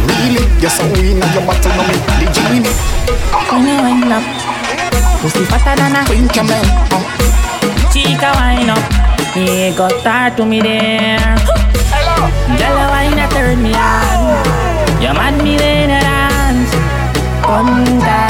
[0.05, 0.45] really.
[0.61, 2.73] Yes, I win at your battle, no me the genie.
[3.49, 4.26] When you wind up,
[5.21, 7.01] pussy fatter than a Queen camel, uh.
[7.91, 8.84] chica wind up.
[9.34, 11.17] He got tired to me there.
[12.57, 14.21] Girl, wine a turn me on.
[15.01, 16.73] You mad me when you dance.
[17.41, 18.28] Punta, eh,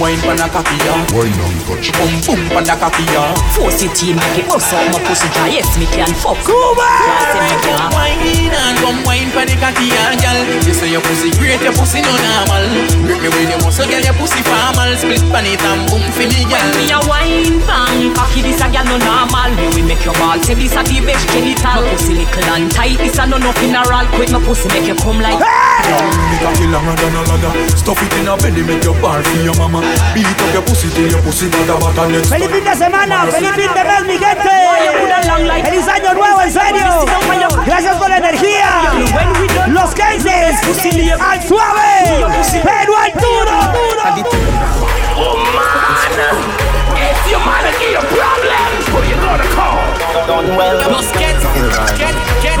[0.00, 0.94] wine pan a cocky ya.
[1.12, 1.88] Wine and touch.
[1.96, 3.32] Boom boom pan a cocky ya.
[3.54, 5.48] Force it in, make it bust out my pussy dry.
[5.48, 6.36] Yes, me can fuck.
[6.44, 6.88] Cuba!
[7.64, 10.40] Come wine and come wine pan the cocky ya, girl.
[10.66, 12.64] You say your pussy great, your pussy no normal.
[13.04, 14.90] Grip me with your muscle, girl, your pussy formal.
[14.96, 16.68] Split pan it and boom for me, girl.
[16.76, 19.50] Me a wine pan, cocky this a gal no normal.
[19.56, 21.80] Me we make your ball, say this a the best genital.
[21.80, 24.04] My pussy little and tight, this a no no funeral.
[24.16, 25.40] Quick my pussy make you come like.
[25.86, 26.00] Your
[26.42, 27.22] your your your
[27.54, 27.84] next.
[32.28, 33.26] ¡Feliz fin de semana!
[33.30, 34.50] ¡Feliz fin de mes, mi gente!
[35.64, 37.04] ¡Feliz año nuevo, en serio!
[37.66, 38.68] ¡Gracias por la energía!
[39.68, 40.56] ¡Los cases!
[41.20, 42.26] ¡Al suave!
[42.64, 43.52] ¡Pero al duro!
[45.18, 46.36] Oh man,
[46.96, 49.80] if your man give you problems, who you gonna call?
[51.96, 52.60] Get, get,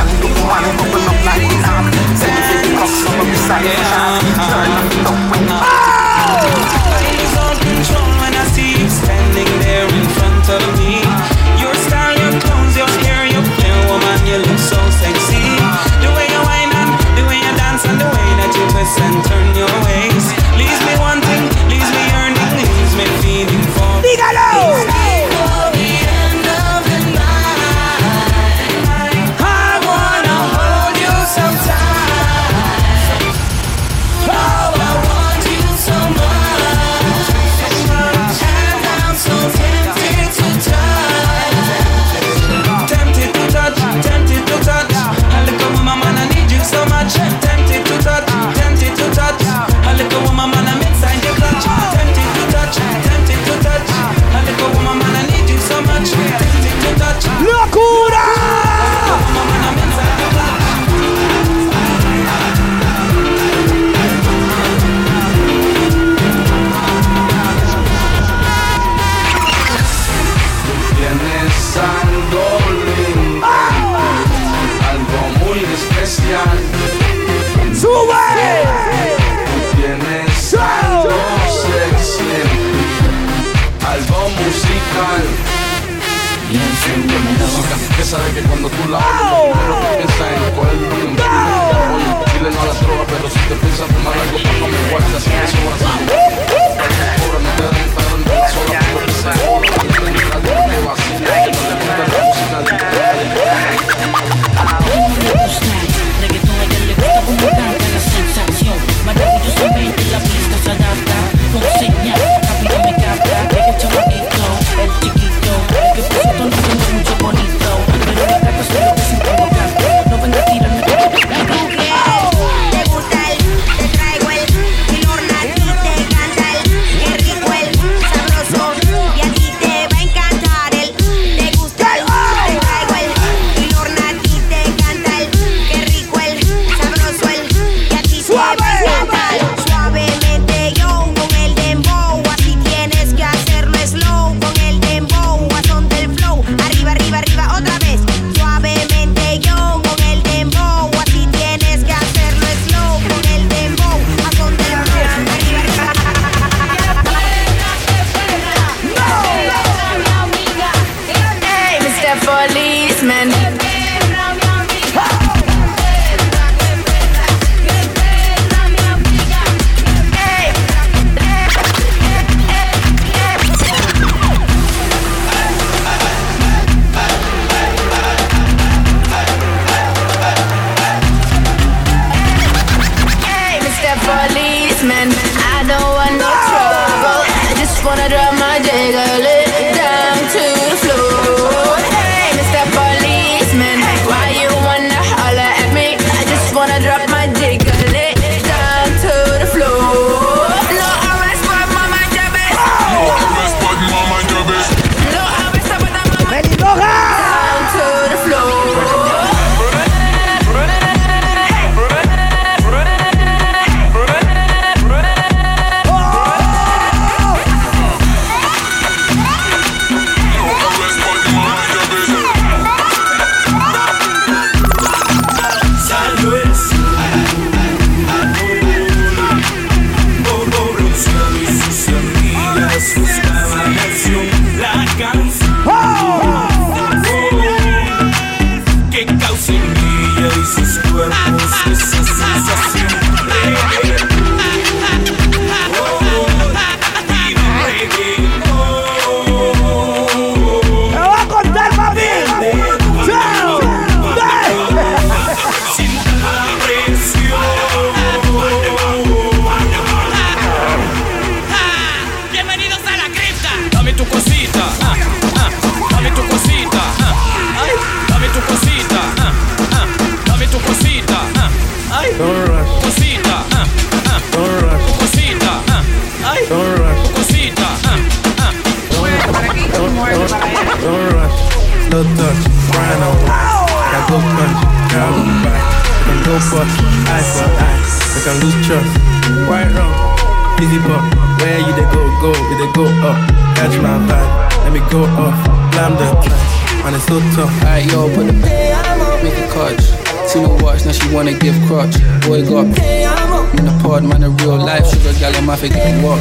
[296.91, 297.51] man, it's so tough.
[297.63, 299.83] Alright, yo, put the pay, I'm up, make a clutch.
[300.31, 301.95] She no watch, now she wanna give crutch.
[302.27, 303.53] Boy, got pay, I'm up.
[303.55, 306.19] In the pod, man, a real life, sugar gal on my fake and walk.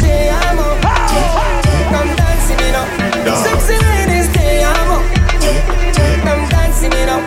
[0.00, 0.56] Pay, I'm
[2.16, 2.88] dancing it up.
[3.24, 3.76] Dancing
[6.92, 7.22] it up.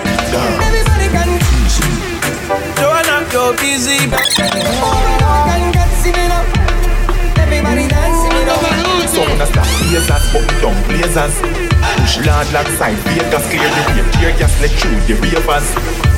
[0.62, 1.30] Everybody can.
[2.78, 3.98] Joanna, you're busy.
[3.98, 6.46] Everybody can dancing it up.
[7.38, 8.62] Everybody dancing it up.
[9.10, 11.61] Some understand blazers, but we don't blazers.
[11.98, 15.68] Push lad like side, beat the clear the way Tear gas let through the ravers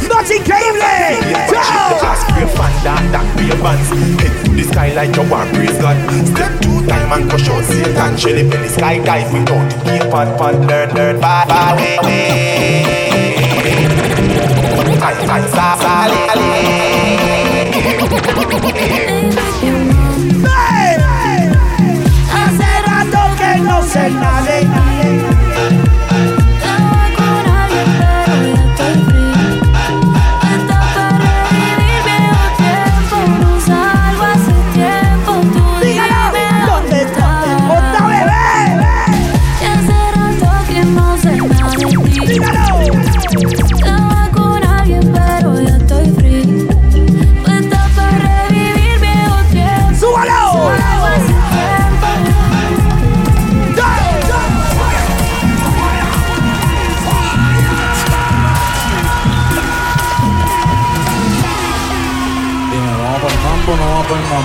[0.08, 1.24] Nothing came late!
[1.50, 1.90] Down!
[1.90, 3.90] The ass grave fan that that ravers
[4.22, 5.98] Head to the sky like you want praise God
[6.28, 9.78] Step two time and crush out Satan Shell him in the sky dive without the
[9.86, 11.80] gate Pan pan learn learn bad bad
[15.04, 16.16] I, I, sa, sa, le,
[18.98, 19.03] le.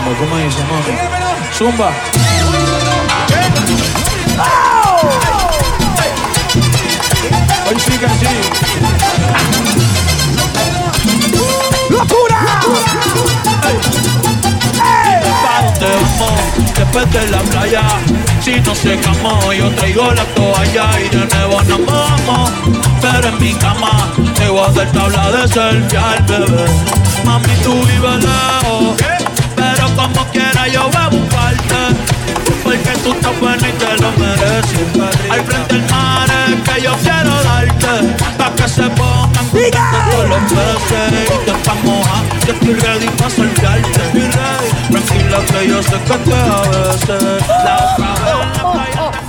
[0.09, 0.18] Mambo.
[0.18, 0.98] ¿Cómo dice, mami?
[1.52, 1.93] Zumba.
[7.68, 8.26] Hoy sí que sí.
[11.90, 12.60] ¡Locura!
[16.76, 17.82] Después de la playa
[18.40, 22.51] Si no secamos Yo traigo la toalla Y de nuevo nos vamos
[23.01, 26.66] Pero en mi cama Te voy a hacer tabla de selfie al bebé
[27.24, 29.17] Mami, tú vives lejos
[29.98, 31.74] como quiera yo voy a buscarte
[32.62, 36.92] porque tú estás buena y te lo mereces Al frente del mar es que yo
[37.02, 42.74] quiero darte Pa' que se pongan todos los peces Y te estás mojando, yo estoy
[42.74, 43.98] ready pa' soltarte
[44.90, 49.27] Tranquila que yo sé que te a veces La otra vez en la playa